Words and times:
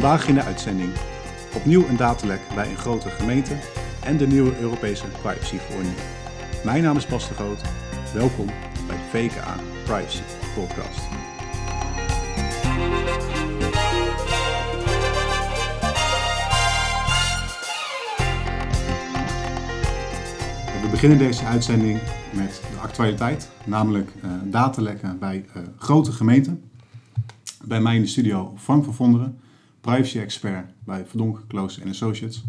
Vandaag 0.00 0.28
in 0.28 0.34
de 0.34 0.42
uitzending. 0.42 0.92
Opnieuw 1.54 1.86
een 1.88 1.96
datalek 1.96 2.40
bij 2.54 2.70
een 2.70 2.76
grote 2.76 3.08
gemeente 3.08 3.56
en 4.04 4.16
de 4.16 4.26
nieuwe 4.26 4.60
Europese 4.60 5.04
privacyverordening. 5.06 5.96
Mijn 6.64 6.82
naam 6.82 6.96
is 6.96 7.06
Bas 7.06 7.28
de 7.28 7.34
Groot. 7.34 7.62
Welkom 8.14 8.46
bij 8.86 8.96
de 8.96 9.02
VKA 9.10 9.56
Privacy 9.84 10.20
Podcast. 10.54 11.00
We 20.82 20.88
beginnen 20.90 21.18
deze 21.18 21.44
uitzending 21.44 22.00
met 22.32 22.62
de 22.70 22.80
actualiteit, 22.80 23.50
namelijk 23.64 24.12
uh, 24.24 24.30
datalekken 24.44 25.18
bij 25.18 25.44
uh, 25.56 25.62
grote 25.78 26.12
gemeenten. 26.12 26.70
Bij 27.64 27.80
mij 27.80 27.94
in 27.94 28.02
de 28.02 28.08
studio 28.08 28.54
Frank 28.56 28.84
van 28.84 28.94
Vonderen, 28.94 29.40
privacy-expert 29.80 30.70
bij 30.84 31.04
Verdonk, 31.06 31.44
Close 31.48 31.88
Associates. 31.88 32.44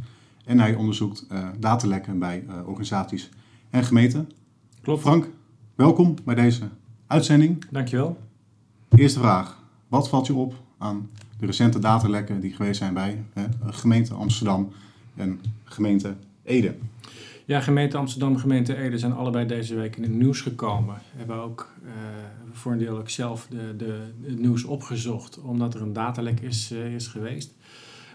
En 0.46 0.60
hij 0.60 0.76
onderzoekt 0.76 1.26
uh, 1.32 1.48
datalekken 1.60 2.20
bij 2.20 2.46
organisaties 2.66 3.30
en 3.70 3.84
gemeenten. 3.84 4.32
Klopt. 4.82 5.02
Frank, 5.02 5.30
welkom 5.76 6.16
bij 6.24 6.36
deze 6.36 6.70
uitzending. 7.08 7.66
Dankjewel. 7.70 8.18
Eerste 8.96 9.20
vraag. 9.20 9.64
Wat 9.88 10.10
valt 10.10 10.28
je 10.28 10.34
op 10.34 10.54
aan 10.78 11.10
de 11.40 11.46
recente 11.46 11.80
datalekken 11.80 12.40
die 12.40 12.54
geweest 12.54 12.78
zijn 12.78 12.94
bij 12.94 13.24
gemeente 13.66 14.14
Amsterdam 14.14 14.72
en 15.16 15.42
gemeente 15.64 16.16
Ede? 16.44 16.76
Ja, 17.52 17.62
gemeente 17.62 17.98
Amsterdam 17.98 18.34
en 18.34 18.40
gemeente 18.40 18.76
Ede 18.76 18.98
zijn 18.98 19.14
allebei 19.14 19.46
deze 19.46 19.76
week 19.76 19.96
in 19.96 20.04
het 20.04 20.12
nieuws 20.12 20.42
gekomen. 20.42 20.96
Hebben 21.16 21.36
ook 21.36 21.72
uh, 21.86 21.92
voor 22.52 22.72
een 22.72 22.78
deel 22.78 22.98
ook 22.98 23.10
zelf 23.10 23.48
de, 23.50 23.76
de, 23.76 24.12
het 24.22 24.40
nieuws 24.40 24.64
opgezocht, 24.64 25.42
omdat 25.42 25.74
er 25.74 25.82
een 25.82 25.94
datalek 25.94 26.40
is, 26.40 26.72
uh, 26.72 26.94
is 26.94 27.08
geweest. 27.08 27.54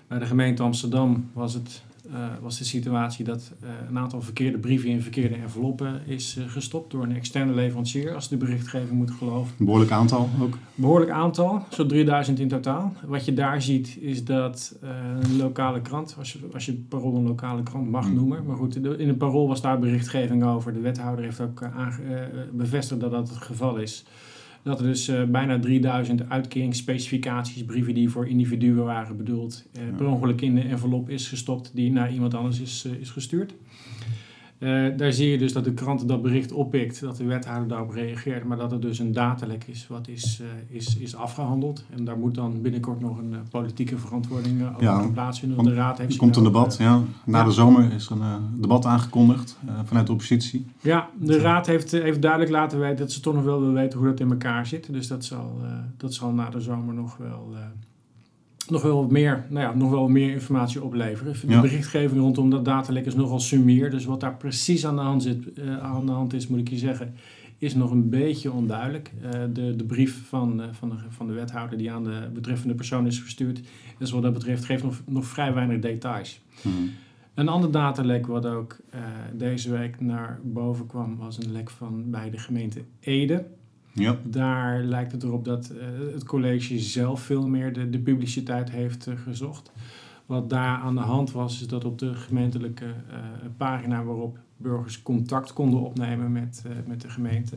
Bij 0.07 0.19
de 0.19 0.27
gemeente 0.27 0.63
Amsterdam 0.63 1.31
was, 1.33 1.55
het, 1.55 1.83
uh, 2.11 2.27
was 2.41 2.59
de 2.59 2.65
situatie 2.65 3.25
dat 3.25 3.53
een 3.89 3.99
aantal 3.99 4.21
verkeerde 4.21 4.59
brieven 4.59 4.89
in 4.89 5.03
verkeerde 5.03 5.35
enveloppen 5.35 6.07
is 6.07 6.39
gestopt 6.47 6.91
door 6.91 7.03
een 7.03 7.17
externe 7.17 7.55
leverancier, 7.55 8.15
als 8.15 8.29
de 8.29 8.37
berichtgeving 8.37 8.91
moet 8.91 9.11
geloven. 9.11 9.55
Een 9.59 9.65
behoorlijk 9.65 9.91
aantal 9.91 10.29
ook? 10.41 10.59
Behoorlijk 10.75 11.11
aantal, 11.11 11.63
zo'n 11.71 11.89
3000 11.89 12.39
in 12.39 12.49
totaal. 12.49 12.93
Wat 13.07 13.25
je 13.25 13.35
daar 13.35 13.63
ziet 13.63 13.97
is 14.01 14.25
dat 14.25 14.79
een 14.81 15.37
lokale 15.37 15.81
krant, 15.81 16.15
als 16.19 16.33
je, 16.33 16.39
als 16.53 16.67
je 16.67 16.73
het 16.73 16.89
parool 16.89 17.17
een 17.17 17.27
lokale 17.27 17.63
krant 17.63 17.91
mag 17.91 18.13
noemen, 18.13 18.45
maar 18.45 18.57
goed, 18.57 18.77
in 18.77 19.09
het 19.09 19.19
parool 19.19 19.49
was 19.49 19.61
daar 19.61 19.79
berichtgeving 19.79 20.45
over. 20.45 20.73
De 20.73 20.81
wethouder 20.81 21.25
heeft 21.25 21.41
ook 21.41 21.69
bevestigd 22.53 23.01
dat 23.01 23.11
dat 23.11 23.29
het 23.29 23.39
geval 23.39 23.77
is. 23.77 24.05
Dat 24.67 24.81
er 24.81 24.87
dus 24.87 25.09
uh, 25.09 25.25
bijna 25.25 25.59
3000 25.59 26.29
uitkeringsspecificaties, 26.29 27.65
brieven 27.65 27.95
die 27.95 28.11
voor 28.11 28.29
individuen 28.29 28.85
waren 28.85 29.17
bedoeld, 29.17 29.67
uh, 29.79 29.97
per 29.97 30.07
ongeluk 30.07 30.41
in 30.41 30.55
de 30.55 30.61
envelop 30.61 31.11
is 31.11 31.29
gestopt 31.29 31.71
die 31.75 31.93
naar 31.93 32.13
iemand 32.13 32.35
anders 32.35 32.61
is, 32.61 32.89
is 33.01 33.11
gestuurd. 33.11 33.55
Uh, 34.59 34.87
daar 34.97 35.13
zie 35.13 35.31
je 35.31 35.39
dus 35.39 35.53
dat 35.53 35.65
de 35.65 35.73
krant 35.73 36.09
dat 36.09 36.23
bericht 36.23 36.53
oppikt, 36.53 37.01
dat 37.01 37.17
de 37.17 37.25
wethouder 37.25 37.69
daarop 37.69 37.91
reageert, 37.91 38.45
maar 38.45 38.57
dat 38.57 38.73
er 38.73 38.81
dus 38.81 38.99
een 38.99 39.13
datalek 39.13 39.65
is 39.65 39.87
wat 39.87 40.09
is, 40.09 40.41
uh, 40.43 40.77
is, 40.77 40.97
is 40.97 41.17
afgehandeld. 41.17 41.85
En 41.91 42.05
daar 42.05 42.19
moet 42.19 42.35
dan 42.35 42.63
binnenkort 42.63 43.01
nog 43.01 43.19
een 43.19 43.33
uh, 43.33 43.39
politieke 43.51 43.99
verantwoording 43.99 44.69
over 44.69 44.83
ja, 44.83 45.09
plaatsvinden. 45.13 45.57
Want 45.57 45.69
de 45.69 45.75
raad 45.75 45.99
heeft 45.99 46.13
er 46.13 46.19
komt 46.19 46.37
een 46.37 46.45
debat, 46.45 46.77
ja. 46.79 47.03
Na 47.25 47.39
ja. 47.39 47.45
de 47.45 47.51
zomer 47.51 47.93
is 47.93 48.07
er 48.07 48.21
een 48.21 48.61
debat 48.61 48.85
aangekondigd 48.85 49.59
vanuit 49.85 50.07
de 50.07 50.13
oppositie. 50.13 50.67
Ja, 50.81 51.09
de 51.19 51.39
raad 51.39 51.67
heeft, 51.67 51.91
heeft 51.91 52.23
duidelijk 52.23 52.51
laten 52.51 52.79
weten 52.79 52.97
dat 52.97 53.13
ze 53.13 53.21
toch 53.21 53.35
nog 53.35 53.45
wel 53.45 53.61
willen 53.61 53.75
weten 53.75 53.99
hoe 53.99 54.09
dat 54.09 54.21
in 54.21 54.31
elkaar 54.31 54.67
zit. 54.67 54.93
Dus 54.93 55.07
dat 55.07 55.25
zal, 55.25 55.61
dat 55.97 56.15
zal 56.15 56.33
na 56.33 56.51
de 56.51 56.61
zomer 56.61 56.95
nog 56.95 57.17
wel 57.17 57.55
nog 58.71 58.83
wel 58.83 59.07
meer, 59.07 59.45
nou 59.49 59.67
ja, 59.67 59.75
nog 59.75 59.91
wel 59.91 60.09
meer 60.09 60.31
informatie 60.31 60.83
opleveren. 60.83 61.33
De 61.41 61.49
ja. 61.49 61.61
berichtgeving 61.61 62.21
rondom 62.21 62.51
dat 62.51 62.65
datalek 62.65 63.07
is 63.07 63.15
nogal 63.15 63.41
sumier. 63.41 63.91
Dus 63.91 64.05
wat 64.05 64.21
daar 64.21 64.37
precies 64.37 64.87
aan 64.87 64.97
de 64.97 65.03
hand, 65.03 65.23
zit, 65.23 65.59
uh, 65.59 65.79
aan 65.79 66.07
de 66.07 66.13
hand 66.13 66.33
is, 66.33 66.49
moet 66.49 66.59
ik 66.59 66.69
je 66.69 66.77
zeggen, 66.77 67.15
is 67.59 67.75
nog 67.75 67.91
een 67.91 68.09
beetje 68.09 68.53
onduidelijk. 68.53 69.13
Uh, 69.25 69.31
de, 69.53 69.77
de 69.77 69.85
brief 69.85 70.29
van, 70.29 70.61
uh, 70.61 70.67
van, 70.73 70.89
de, 70.89 70.97
van 71.09 71.27
de 71.27 71.33
wethouder 71.33 71.79
die 71.79 71.91
aan 71.91 72.05
de 72.05 72.31
betreffende 72.33 72.75
persoon 72.75 73.07
is 73.07 73.19
gestuurd, 73.19 73.61
dus 73.99 74.11
wat 74.11 74.23
dat 74.23 74.33
betreft 74.33 74.65
geeft 74.65 74.83
nog, 74.83 75.03
nog 75.07 75.25
vrij 75.25 75.55
weinig 75.55 75.81
details. 75.81 76.41
Hmm. 76.63 76.91
Een 77.35 77.49
ander 77.49 77.71
datalek 77.71 78.27
wat 78.27 78.47
ook 78.47 78.77
deze 79.33 79.71
week 79.71 80.01
naar 80.01 80.41
boven 80.43 80.87
kwam, 80.87 81.17
was 81.17 81.39
een 81.39 81.53
lek 81.53 81.71
van 81.71 82.11
bij 82.11 82.31
de 82.31 82.39
gemeente 82.39 82.81
Ede. 83.01 83.47
Ja. 83.97 84.17
Daar 84.23 84.83
lijkt 84.83 85.13
het 85.13 85.23
erop 85.23 85.45
dat 85.45 85.73
uh, 85.73 86.13
het 86.13 86.25
college 86.25 86.79
zelf 86.79 87.21
veel 87.21 87.49
meer 87.49 87.73
de, 87.73 87.91
de 87.91 87.99
publiciteit 87.99 88.71
heeft 88.71 89.07
uh, 89.07 89.15
gezocht. 89.25 89.73
Wat 90.27 90.51
daar 90.51 90.79
aan 90.79 90.95
de 90.95 91.01
hand 91.01 91.33
was, 91.33 91.61
is 91.61 91.67
dat 91.67 91.85
op 91.85 91.99
de 91.99 92.15
gemeentelijke 92.15 92.85
uh, 92.85 93.17
pagina 93.57 94.05
waarop 94.05 94.39
burgers 94.57 95.03
contact 95.03 95.53
konden 95.53 95.81
opnemen 95.81 96.33
met, 96.33 96.63
met 96.87 97.01
de 97.01 97.09
gemeente. 97.09 97.57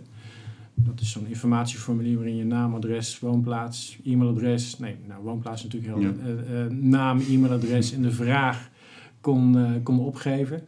Dat 0.74 1.02
is 1.02 1.12
zo'n 1.12 1.28
informatieformulier 1.28 2.16
waarin 2.16 2.36
je 2.36 2.46
naam, 2.46 2.74
adres, 2.74 3.20
woonplaats, 3.20 4.00
e-mailadres. 4.06 4.80
Nee, 4.80 4.96
nou, 5.08 5.24
woonplaats 5.24 5.64
natuurlijk 5.64 5.94
heel. 5.94 6.02
Ja. 6.02 6.68
naam, 6.70 7.20
e-mailadres 7.20 7.94
en 7.94 8.02
de 8.02 8.12
vraag 8.12 8.70
kon, 9.22 9.58
kon 9.84 10.00
opgeven. 10.00 10.62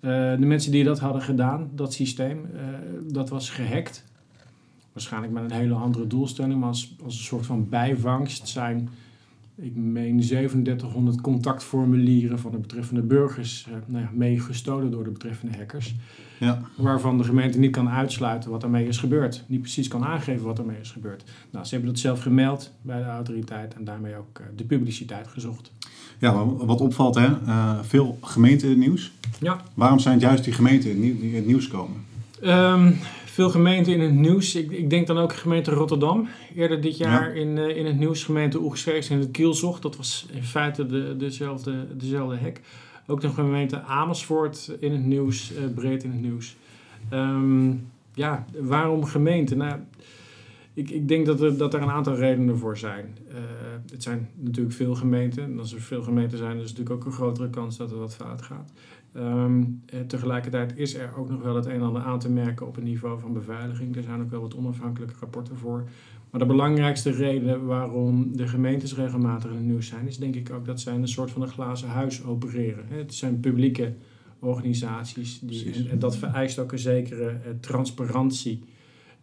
de 0.00 0.36
mensen 0.38 0.72
die 0.72 0.84
dat 0.84 0.98
hadden 0.98 1.22
gedaan, 1.22 1.70
dat 1.74 1.92
systeem, 1.92 2.46
dat 3.12 3.28
was 3.28 3.50
gehackt 3.50 4.04
waarschijnlijk 4.94 5.32
met 5.32 5.42
een 5.42 5.56
hele 5.56 5.74
andere 5.74 6.06
doelstelling, 6.06 6.60
maar 6.60 6.68
als, 6.68 6.96
als 7.04 7.18
een 7.18 7.24
soort 7.24 7.46
van 7.46 7.68
bijvangst 7.68 8.48
zijn, 8.48 8.88
ik 9.56 9.76
meen 9.76 10.20
3700 10.20 11.20
contactformulieren 11.20 12.38
van 12.38 12.50
de 12.50 12.58
betreffende 12.58 13.02
burgers 13.02 13.66
eh, 13.68 13.74
nou 13.86 14.04
ja, 14.04 14.10
mee 14.12 14.40
gestolen 14.40 14.90
door 14.90 15.04
de 15.04 15.10
betreffende 15.10 15.56
hackers. 15.56 15.94
Ja. 16.38 16.60
Waarvan 16.76 17.18
de 17.18 17.24
gemeente 17.24 17.58
niet 17.58 17.70
kan 17.70 17.88
uitsluiten 17.88 18.50
wat 18.50 18.62
ermee 18.62 18.88
is 18.88 18.98
gebeurd. 18.98 19.44
Niet 19.46 19.60
precies 19.60 19.88
kan 19.88 20.04
aangeven 20.04 20.46
wat 20.46 20.58
ermee 20.58 20.80
is 20.80 20.90
gebeurd. 20.90 21.24
Nou, 21.50 21.64
ze 21.64 21.74
hebben 21.74 21.92
dat 21.92 22.00
zelf 22.00 22.20
gemeld 22.20 22.70
bij 22.82 22.98
de 22.98 23.08
autoriteit 23.08 23.74
en 23.74 23.84
daarmee 23.84 24.16
ook 24.16 24.38
uh, 24.40 24.46
de 24.56 24.64
publiciteit 24.64 25.26
gezocht. 25.26 25.72
Ja, 26.18 26.46
wat 26.46 26.80
opvalt, 26.80 27.14
hè? 27.14 27.28
Uh, 27.46 27.78
veel 27.82 28.18
gemeenten 28.20 28.68
in 28.68 28.74
het 28.74 28.86
nieuws. 28.86 29.12
Ja. 29.40 29.60
Waarom 29.74 29.98
zijn 29.98 30.14
het 30.14 30.22
juist 30.22 30.44
die 30.44 30.52
gemeenten 30.52 31.00
die 31.00 31.20
in 31.20 31.34
het 31.34 31.46
nieuws 31.46 31.68
komen? 31.68 32.04
Um, 32.42 32.96
veel 33.34 33.50
gemeenten 33.50 33.92
in 33.92 34.00
het 34.00 34.14
nieuws. 34.14 34.54
Ik, 34.54 34.70
ik, 34.70 34.90
denk 34.90 35.06
dan 35.06 35.18
ook 35.18 35.32
gemeente 35.32 35.70
Rotterdam. 35.70 36.28
Eerder 36.54 36.80
dit 36.80 36.96
jaar 36.96 37.34
ja. 37.36 37.40
in, 37.40 37.56
uh, 37.56 37.76
in 37.76 37.86
het 37.86 37.98
nieuws 37.98 38.24
gemeente 38.24 38.60
Oegstreeks 38.60 39.10
in 39.10 39.18
het 39.18 39.30
Kielzocht. 39.30 39.82
Dat 39.82 39.96
was 39.96 40.26
in 40.32 40.42
feite 40.42 40.86
de, 40.86 41.16
dezelfde, 41.16 41.96
dezelfde 41.96 42.36
hek. 42.36 42.60
Ook 43.06 43.20
de 43.20 43.28
gemeente 43.28 43.82
Amersfoort 43.82 44.76
in 44.80 44.92
het 44.92 45.04
nieuws, 45.04 45.52
uh, 45.52 45.74
breed 45.74 46.04
in 46.04 46.10
het 46.10 46.20
nieuws. 46.20 46.56
Um, 47.12 47.90
ja, 48.12 48.44
waarom 48.58 49.04
gemeenten? 49.04 49.58
Nou, 49.58 49.80
ik, 50.74 50.90
ik 50.90 51.08
denk 51.08 51.26
dat 51.26 51.40
er, 51.40 51.56
dat 51.56 51.74
er 51.74 51.82
een 51.82 51.90
aantal 51.90 52.14
redenen 52.14 52.58
voor 52.58 52.78
zijn. 52.78 53.18
Uh, 53.28 53.34
het 53.90 54.02
zijn 54.02 54.28
natuurlijk 54.34 54.74
veel 54.74 54.94
gemeenten. 54.94 55.42
En 55.42 55.58
als 55.58 55.72
er 55.72 55.80
veel 55.80 56.02
gemeenten 56.02 56.38
zijn, 56.38 56.56
is 56.56 56.62
er 56.62 56.68
natuurlijk 56.68 56.96
ook 56.96 57.04
een 57.04 57.12
grotere 57.12 57.50
kans 57.50 57.76
dat 57.76 57.90
er 57.90 57.98
wat 57.98 58.14
fout 58.14 58.42
gaat. 58.42 58.72
Um, 59.16 59.82
tegelijkertijd 60.06 60.76
is 60.76 60.94
er 60.94 61.16
ook 61.16 61.30
nog 61.30 61.42
wel 61.42 61.56
het 61.56 61.66
een 61.66 61.72
en 61.72 61.82
ander 61.82 62.02
aan 62.02 62.18
te 62.18 62.30
merken 62.30 62.66
op 62.66 62.74
het 62.74 62.84
niveau 62.84 63.20
van 63.20 63.32
beveiliging. 63.32 63.96
Er 63.96 64.02
zijn 64.02 64.20
ook 64.20 64.30
wel 64.30 64.40
wat 64.40 64.56
onafhankelijke 64.56 65.14
rapporten 65.20 65.56
voor. 65.56 65.88
Maar 66.30 66.40
de 66.40 66.46
belangrijkste 66.46 67.10
reden 67.10 67.66
waarom 67.66 68.36
de 68.36 68.48
gemeentes 68.48 68.94
regelmatig 68.94 69.50
in 69.50 69.56
het 69.56 69.64
nieuws 69.64 69.86
zijn, 69.86 70.06
is 70.06 70.18
denk 70.18 70.34
ik 70.34 70.50
ook 70.50 70.64
dat 70.64 70.80
zij 70.80 70.94
een 70.94 71.08
soort 71.08 71.30
van 71.30 71.42
een 71.42 71.48
glazen 71.48 71.88
huis 71.88 72.24
opereren. 72.24 72.84
Het 72.88 73.14
zijn 73.14 73.40
publieke 73.40 73.94
organisaties 74.38 75.38
die, 75.38 75.72
en, 75.72 75.90
en, 75.90 75.98
dat 75.98 76.16
vereist 76.16 76.58
ook 76.58 76.72
een 76.72 76.78
zekere 76.78 77.30
uh, 77.30 77.50
transparantie. 77.60 78.62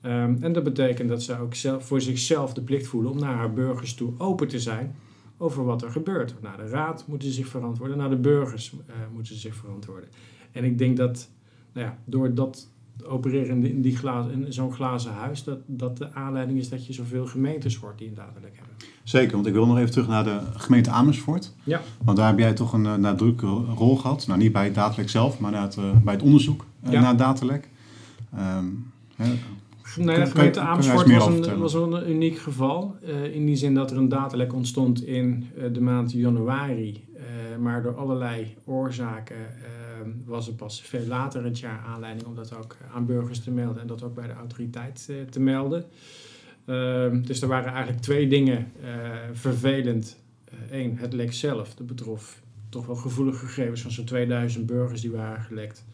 Um, 0.05 0.37
en 0.41 0.53
dat 0.53 0.63
betekent 0.63 1.09
dat 1.09 1.23
ze 1.23 1.39
ook 1.39 1.55
zelf, 1.55 1.85
voor 1.85 2.01
zichzelf 2.01 2.53
de 2.53 2.61
plicht 2.61 2.87
voelen 2.87 3.11
om 3.11 3.19
naar 3.19 3.35
haar 3.35 3.53
burgers 3.53 3.93
toe 3.93 4.13
open 4.17 4.47
te 4.47 4.59
zijn 4.59 4.95
over 5.41 5.65
wat 5.65 5.81
er 5.81 5.91
gebeurt. 5.91 6.35
Naar 6.41 6.57
de 6.57 6.67
raad 6.67 7.03
moeten 7.07 7.27
ze 7.27 7.33
zich 7.33 7.47
verantwoorden, 7.47 7.97
naar 7.97 8.09
de 8.09 8.15
burgers 8.15 8.71
uh, 8.71 8.95
moeten 9.13 9.33
ze 9.33 9.39
zich 9.39 9.55
verantwoorden. 9.55 10.09
En 10.51 10.63
ik 10.63 10.77
denk 10.77 10.97
dat 10.97 11.29
nou 11.73 11.85
ja, 11.85 11.97
door 12.05 12.33
dat 12.33 12.69
opereren 13.05 13.65
in, 13.65 13.81
die, 13.81 13.97
glazen, 13.97 14.45
in 14.45 14.53
zo'n 14.53 14.73
glazen 14.73 15.11
huis, 15.11 15.43
dat, 15.43 15.59
dat 15.65 15.97
de 15.97 16.13
aanleiding 16.13 16.59
is 16.59 16.69
dat 16.69 16.85
je 16.85 16.93
zoveel 16.93 17.25
gemeentes 17.25 17.75
hoort 17.75 17.97
die 17.97 18.07
een 18.07 18.13
daadwerkelijk 18.13 18.57
hebben. 18.57 18.75
Zeker, 19.03 19.31
want 19.31 19.45
ik 19.45 19.53
wil 19.53 19.65
nog 19.65 19.77
even 19.77 19.91
terug 19.91 20.07
naar 20.07 20.23
de 20.23 20.39
gemeente 20.55 20.89
Amersfoort. 20.89 21.53
Ja. 21.63 21.81
Want 22.03 22.17
daar 22.17 22.27
heb 22.27 22.39
jij 22.39 22.53
toch 22.53 22.73
een 22.73 22.85
uh, 22.85 22.95
nadrukkelijke 22.95 23.71
rol 23.73 23.97
gehad. 23.97 24.27
Nou, 24.27 24.39
niet 24.39 24.51
bij 24.51 24.65
het 24.65 24.75
datalek 24.75 25.09
zelf, 25.09 25.39
maar 25.39 25.61
het, 25.61 25.77
uh, 25.77 25.97
bij 26.03 26.13
het 26.13 26.23
onderzoek 26.23 26.65
uh, 26.85 26.91
ja. 26.91 27.01
naar 27.01 27.17
datalek. 27.17 27.69
Um, 28.57 28.91
Nee, 29.97 30.15
de 30.15 30.25
gemeente 30.25 30.59
Amersfoort 30.59 31.11
was 31.11 31.27
een, 31.27 31.59
was 31.59 31.73
een 31.73 32.09
uniek 32.09 32.37
geval. 32.37 32.95
Uh, 33.03 33.35
in 33.35 33.45
die 33.45 33.55
zin 33.55 33.73
dat 33.73 33.91
er 33.91 33.97
een 33.97 34.09
datalek 34.09 34.53
ontstond 34.53 35.03
in 35.03 35.49
uh, 35.57 35.73
de 35.73 35.81
maand 35.81 36.11
januari. 36.11 37.07
Uh, 37.15 37.21
maar 37.59 37.83
door 37.83 37.95
allerlei 37.95 38.55
oorzaken 38.65 39.35
was 40.25 40.47
er 40.47 40.53
pas 40.53 40.81
veel 40.81 41.05
later 41.07 41.43
het 41.43 41.59
jaar 41.59 41.83
aanleiding 41.87 42.27
om 42.27 42.35
dat 42.35 42.57
ook 42.57 42.77
aan 42.93 43.05
burgers 43.05 43.39
te 43.39 43.51
melden 43.51 43.81
en 43.81 43.87
dat 43.87 44.03
ook 44.03 44.13
bij 44.13 44.27
de 44.27 44.33
autoriteit 44.33 45.09
te 45.29 45.39
melden. 45.39 45.85
dus 47.25 47.41
er 47.41 47.47
waren 47.47 47.71
eigenlijk 47.71 48.01
twee 48.01 48.27
dingen 48.27 48.71
vervelend 49.33 50.21
Eén, 50.69 50.97
het 50.97 51.13
lek 51.13 51.33
zelf. 51.33 51.73
Dat 51.73 51.87
betrof 51.87 52.41
toch 52.69 52.85
wel 52.85 52.95
gevoelige 52.95 53.45
gegevens 53.45 53.81
van 53.81 53.91
zo'n 53.91 54.05
2000 54.05 54.65
burgers 54.65 55.01
die 55.01 55.11
waren 55.11 55.43
gelekt. 55.43 55.85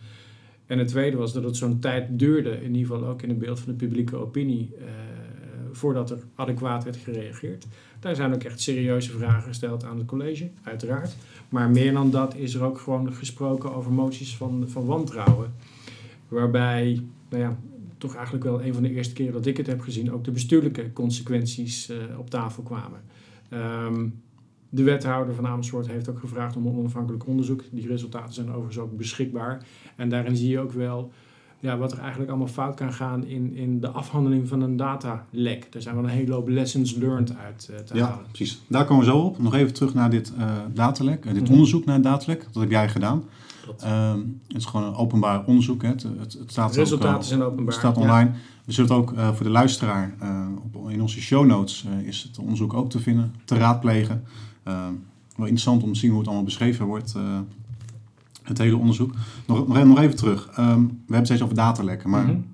En 0.67 0.79
het 0.79 0.87
tweede 0.87 1.17
was 1.17 1.33
dat 1.33 1.43
het 1.43 1.55
zo'n 1.55 1.79
tijd 1.79 2.19
duurde, 2.19 2.61
in 2.61 2.75
ieder 2.75 2.95
geval 2.95 3.09
ook 3.09 3.21
in 3.21 3.29
het 3.29 3.39
beeld 3.39 3.59
van 3.59 3.71
de 3.71 3.77
publieke 3.77 4.15
opinie, 4.15 4.73
uh, 4.79 4.85
voordat 5.71 6.11
er 6.11 6.17
adequaat 6.35 6.83
werd 6.83 6.95
gereageerd. 6.95 7.65
Daar 7.99 8.15
zijn 8.15 8.33
ook 8.33 8.43
echt 8.43 8.61
serieuze 8.61 9.11
vragen 9.11 9.41
gesteld 9.41 9.83
aan 9.83 9.97
het 9.97 10.07
college, 10.07 10.49
uiteraard. 10.63 11.15
Maar 11.49 11.69
meer 11.69 11.93
dan 11.93 12.11
dat 12.11 12.35
is 12.35 12.53
er 12.53 12.63
ook 12.63 12.79
gewoon 12.79 13.13
gesproken 13.13 13.75
over 13.75 13.91
moties 13.91 14.35
van, 14.35 14.63
van 14.67 14.85
wantrouwen. 14.85 15.53
Waarbij, 16.27 17.01
nou 17.29 17.43
ja, 17.43 17.57
toch 17.97 18.15
eigenlijk 18.15 18.43
wel 18.43 18.63
een 18.63 18.73
van 18.73 18.83
de 18.83 18.93
eerste 18.93 19.13
keren 19.13 19.33
dat 19.33 19.45
ik 19.45 19.57
het 19.57 19.67
heb 19.67 19.81
gezien, 19.81 20.11
ook 20.11 20.23
de 20.23 20.31
bestuurlijke 20.31 20.93
consequenties 20.93 21.89
uh, 21.89 21.97
op 22.17 22.29
tafel 22.29 22.63
kwamen. 22.63 22.99
Um, 23.53 24.21
de 24.69 24.83
wethouder 24.83 25.35
van 25.35 25.47
Amersfoort 25.47 25.87
heeft 25.87 26.09
ook 26.09 26.19
gevraagd 26.19 26.55
om 26.55 26.65
een 26.65 26.75
onafhankelijk 26.75 27.27
onderzoek. 27.27 27.63
Die 27.71 27.87
resultaten 27.87 28.33
zijn 28.33 28.49
overigens 28.49 28.77
ook 28.77 28.97
beschikbaar. 28.97 29.65
En 29.95 30.09
daarin 30.09 30.35
zie 30.35 30.49
je 30.49 30.59
ook 30.59 30.71
wel 30.71 31.11
ja, 31.59 31.77
wat 31.77 31.91
er 31.91 31.99
eigenlijk 31.99 32.29
allemaal 32.29 32.47
fout 32.47 32.75
kan 32.75 32.93
gaan 32.93 33.25
in, 33.25 33.55
in 33.55 33.79
de 33.79 33.89
afhandeling 33.89 34.47
van 34.47 34.61
een 34.61 34.77
datalek. 34.77 35.67
Er 35.71 35.81
zijn 35.81 35.95
wel 35.95 36.03
een 36.03 36.09
hele 36.09 36.33
hoop 36.33 36.47
lessons 36.47 36.95
learned 36.95 37.35
uit 37.35 37.67
uh, 37.71 37.77
te 37.77 37.95
ja, 37.95 38.07
halen. 38.07 38.25
precies. 38.27 38.61
Daar 38.67 38.85
komen 38.85 39.05
we 39.05 39.11
zo 39.11 39.17
op. 39.17 39.39
Nog 39.39 39.53
even 39.53 39.73
terug 39.73 39.93
naar 39.93 40.09
dit 40.09 40.33
uh, 40.37 40.51
datalek, 40.73 41.17
uh, 41.17 41.23
dit 41.23 41.33
mm-hmm. 41.33 41.53
onderzoek 41.53 41.85
naar 41.85 41.95
het 41.95 42.03
datalek. 42.03 42.47
Dat 42.51 42.61
heb 42.61 42.71
jij 42.71 42.89
gedaan. 42.89 43.23
Um, 43.85 44.41
het 44.47 44.57
is 44.57 44.65
gewoon 44.65 44.87
een 44.87 44.95
openbaar 44.95 45.45
onderzoek. 45.45 45.81
Hè. 45.81 45.89
Het, 45.89 46.03
het, 46.03 46.33
het 46.33 46.51
staat 46.51 46.73
de 46.73 46.79
resultaten 46.79 47.15
ook, 47.15 47.23
zijn 47.23 47.41
openbaar. 47.41 47.65
Het 47.65 47.75
staat 47.75 47.97
online. 47.97 48.29
Ja. 48.29 48.35
We 48.65 48.73
zullen 48.73 48.89
het 48.89 48.99
ook 48.99 49.13
voor 49.35 49.45
de 49.45 49.51
luisteraar 49.51 50.15
op, 50.63 50.89
in 50.89 51.01
onze 51.01 51.21
show 51.21 51.45
notes 51.45 51.85
is 52.03 52.23
het 52.23 52.39
onderzoek 52.39 52.73
ook 52.73 52.89
te 52.89 52.99
vinden, 52.99 53.33
te 53.45 53.57
raadplegen. 53.57 54.23
Uh, 54.67 54.87
wel 55.35 55.45
interessant 55.45 55.83
om 55.83 55.93
te 55.93 55.99
zien 55.99 56.09
hoe 56.09 56.19
het 56.19 56.27
allemaal 56.27 56.45
beschreven 56.45 56.85
wordt, 56.85 57.13
uh, 57.17 57.39
het 58.43 58.57
hele 58.57 58.77
onderzoek. 58.77 59.13
Nog, 59.45 59.67
nog, 59.67 59.85
nog 59.85 59.99
even 59.99 60.15
terug. 60.15 60.47
Um, 60.47 60.55
we 60.55 60.63
hebben 60.63 61.15
het 61.15 61.25
steeds 61.25 61.41
over 61.41 61.55
datalekken, 61.55 62.09
maar 62.09 62.23
mm-hmm. 62.23 62.45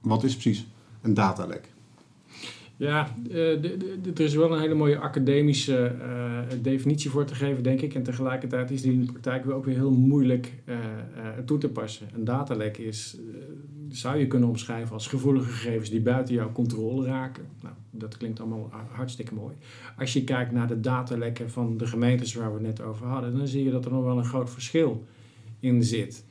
wat 0.00 0.24
is 0.24 0.32
precies 0.32 0.66
een 1.02 1.14
datalek? 1.14 1.70
Ja, 2.76 3.08
uh, 3.30 3.64
er 4.14 4.20
is 4.20 4.34
wel 4.34 4.52
een 4.52 4.60
hele 4.60 4.74
mooie 4.74 4.98
academische 4.98 5.96
uh, 6.00 6.62
definitie 6.62 7.10
voor 7.10 7.24
te 7.24 7.34
geven, 7.34 7.62
denk 7.62 7.80
ik. 7.80 7.94
En 7.94 8.02
tegelijkertijd 8.02 8.70
is 8.70 8.82
die 8.82 8.92
in 8.92 9.00
de 9.00 9.12
praktijk 9.12 9.50
ook 9.50 9.64
weer 9.64 9.74
heel 9.74 9.90
moeilijk 9.90 10.52
uh, 10.64 10.76
toe 11.44 11.58
te 11.58 11.68
passen. 11.68 12.08
Een 12.14 12.24
datalek 12.24 12.78
is, 12.78 13.16
zou 13.88 14.16
je 14.16 14.26
kunnen 14.26 14.48
omschrijven 14.48 14.92
als 14.92 15.06
gevoelige 15.06 15.50
gegevens 15.50 15.90
die 15.90 16.00
buiten 16.00 16.34
jouw 16.34 16.52
controle 16.52 17.06
raken. 17.06 17.44
Nou, 17.62 17.74
dat 17.92 18.16
klinkt 18.16 18.40
allemaal 18.40 18.70
hartstikke 18.90 19.34
mooi. 19.34 19.54
Als 19.98 20.12
je 20.12 20.24
kijkt 20.24 20.52
naar 20.52 20.68
de 20.68 20.80
datalekken 20.80 21.50
van 21.50 21.76
de 21.76 21.86
gemeentes 21.86 22.34
waar 22.34 22.48
we 22.48 22.66
het 22.66 22.78
net 22.78 22.86
over 22.86 23.06
hadden, 23.06 23.36
dan 23.36 23.46
zie 23.46 23.64
je 23.64 23.70
dat 23.70 23.84
er 23.84 23.92
nog 23.92 24.04
wel 24.04 24.18
een 24.18 24.24
groot 24.24 24.50
verschil 24.50 25.04
in 25.60 25.82
zit. 25.82 26.24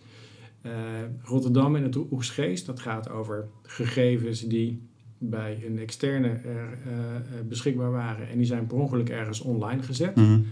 Rotterdam 1.23 1.75
en 1.75 1.83
het 1.83 1.95
Oegsgeest, 2.11 2.65
dat 2.65 2.79
gaat 2.79 3.09
over 3.09 3.47
gegevens 3.63 4.47
die 4.47 4.81
bij 5.23 5.63
een 5.65 5.79
externe 5.79 6.27
er, 6.27 6.77
uh, 6.87 7.47
beschikbaar 7.47 7.91
waren 7.91 8.29
en 8.29 8.37
die 8.37 8.45
zijn 8.45 8.67
per 8.67 8.77
ongeluk 8.77 9.09
ergens 9.09 9.41
online 9.41 9.83
gezet. 9.83 10.15
Mm 10.15 10.23
-hmm. 10.25 10.45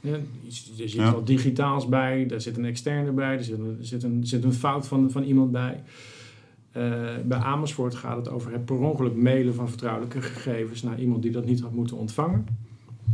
ja, 0.00 0.12
er 0.12 0.88
zit 0.88 0.92
ja. 0.92 1.12
wat 1.12 1.26
digitaals 1.26 1.88
bij, 1.88 2.26
daar 2.26 2.40
zit 2.40 2.56
een 2.56 2.64
externe 2.64 3.10
bij, 3.10 3.36
er 3.36 3.44
zit 3.44 3.58
een, 3.58 3.76
er 3.78 3.86
zit 3.86 4.02
een, 4.02 4.26
zit 4.26 4.44
een 4.44 4.52
fout 4.52 4.86
van, 4.86 5.10
van 5.10 5.22
iemand 5.22 5.52
bij. 5.52 5.82
Uh, 6.76 6.82
bij 7.24 7.38
Amersfoort 7.38 7.94
gaat 7.94 8.16
het 8.16 8.28
over 8.28 8.52
het 8.52 8.64
per 8.64 8.78
ongeluk 8.78 9.16
mailen 9.16 9.54
van 9.54 9.68
vertrouwelijke 9.68 10.22
gegevens 10.22 10.82
naar 10.82 11.00
iemand 11.00 11.22
die 11.22 11.30
dat 11.30 11.44
niet 11.44 11.60
had 11.60 11.72
moeten 11.72 11.96
ontvangen. 11.96 12.46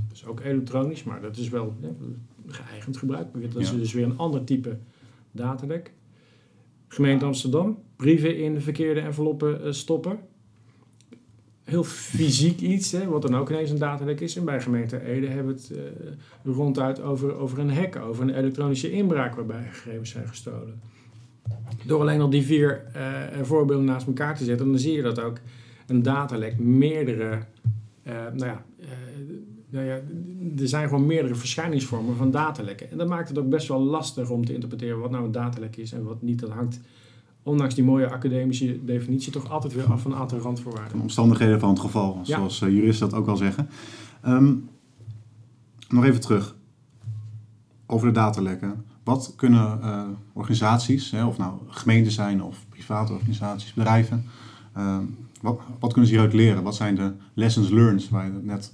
Dus 0.08 0.26
ook 0.26 0.40
elektronisch, 0.40 1.04
maar 1.04 1.20
dat 1.20 1.36
is 1.36 1.48
wel 1.48 1.74
geëigend 2.46 2.96
gebruik. 2.96 3.26
Dat 3.52 3.62
is 3.62 3.72
dus 3.72 3.92
weer 3.92 4.04
een 4.04 4.18
ander 4.18 4.44
type 4.44 4.78
datalek. 5.30 5.92
Gemeente 6.88 7.24
Amsterdam, 7.24 7.78
brieven 7.96 8.38
in 8.38 8.54
de 8.54 8.60
verkeerde 8.60 9.00
enveloppen 9.00 9.74
stoppen 9.74 10.18
heel 11.64 11.84
fysiek 11.84 12.60
iets, 12.60 12.92
hè, 12.92 13.06
wat 13.06 13.22
dan 13.22 13.36
ook 13.36 13.50
ineens 13.50 13.70
een 13.70 13.78
datalek 13.78 14.20
is. 14.20 14.36
En 14.36 14.44
bij 14.44 14.60
gemeente 14.60 15.04
Ede 15.04 15.26
hebben 15.26 15.54
we 15.54 15.60
het 15.60 15.70
uh, 16.44 16.54
ronduit 16.54 17.00
over, 17.00 17.34
over 17.36 17.58
een 17.58 17.74
hack, 17.74 17.96
over 17.96 18.22
een 18.22 18.36
elektronische 18.36 18.90
inbraak 18.90 19.34
waarbij 19.34 19.68
gegevens 19.70 20.10
zijn 20.10 20.28
gestolen. 20.28 20.80
Door 21.86 22.00
alleen 22.00 22.20
al 22.20 22.30
die 22.30 22.42
vier 22.42 22.84
uh, 22.96 23.42
voorbeelden 23.42 23.84
naast 23.84 24.06
elkaar 24.06 24.36
te 24.36 24.44
zetten, 24.44 24.66
dan 24.66 24.78
zie 24.78 24.92
je 24.92 25.02
dat 25.02 25.20
ook 25.20 25.38
een 25.86 26.02
datalek 26.02 26.58
meerdere, 26.58 27.42
uh, 28.06 28.12
nou 28.12 28.46
ja, 28.46 28.64
nou 29.70 29.86
ja, 29.86 30.00
er 30.58 30.68
zijn 30.68 30.88
gewoon 30.88 31.06
meerdere 31.06 31.34
verschijningsvormen 31.34 32.16
van 32.16 32.30
datalekken. 32.30 32.90
En 32.90 32.98
dat 32.98 33.08
maakt 33.08 33.28
het 33.28 33.38
ook 33.38 33.48
best 33.48 33.68
wel 33.68 33.80
lastig 33.80 34.30
om 34.30 34.44
te 34.44 34.54
interpreteren 34.54 34.98
wat 34.98 35.10
nou 35.10 35.24
een 35.24 35.32
datalek 35.32 35.76
is 35.76 35.92
en 35.92 36.04
wat 36.04 36.22
niet. 36.22 36.40
Dat 36.40 36.50
hangt 36.50 36.80
ondanks 37.42 37.74
die 37.74 37.84
mooie 37.84 38.10
academische 38.10 38.84
definitie, 38.84 39.32
toch 39.32 39.50
altijd 39.50 39.72
weer 39.72 39.92
af 39.92 40.02
van 40.02 40.12
een 40.12 40.18
aantal 40.18 40.38
randvoorwaarden. 40.38 40.96
De 40.96 41.02
omstandigheden 41.02 41.60
van 41.60 41.68
het 41.68 41.80
geval, 41.80 42.20
zoals 42.22 42.58
juristen 42.58 43.08
dat 43.08 43.18
ook 43.18 43.26
al 43.26 43.36
zeggen. 43.36 43.68
Um, 44.26 44.68
nog 45.88 46.04
even 46.04 46.20
terug 46.20 46.56
over 47.86 48.06
de 48.06 48.12
datalekken. 48.12 48.84
Wat 49.04 49.32
kunnen 49.36 49.78
uh, 49.82 50.02
organisaties, 50.32 51.10
hè, 51.10 51.24
of 51.24 51.38
nou 51.38 51.52
gemeenten 51.68 52.12
zijn 52.12 52.42
of 52.42 52.64
private 52.68 53.12
organisaties, 53.12 53.74
bedrijven, 53.74 54.24
uh, 54.76 54.98
wat, 55.40 55.60
wat 55.78 55.92
kunnen 55.92 56.10
ze 56.10 56.14
hieruit 56.14 56.34
leren? 56.34 56.62
Wat 56.62 56.74
zijn 56.74 56.94
de 56.94 57.12
lessons 57.34 57.68
learned 57.70 58.08
waar 58.08 58.26
je 58.26 58.32
het 58.32 58.44
net 58.44 58.72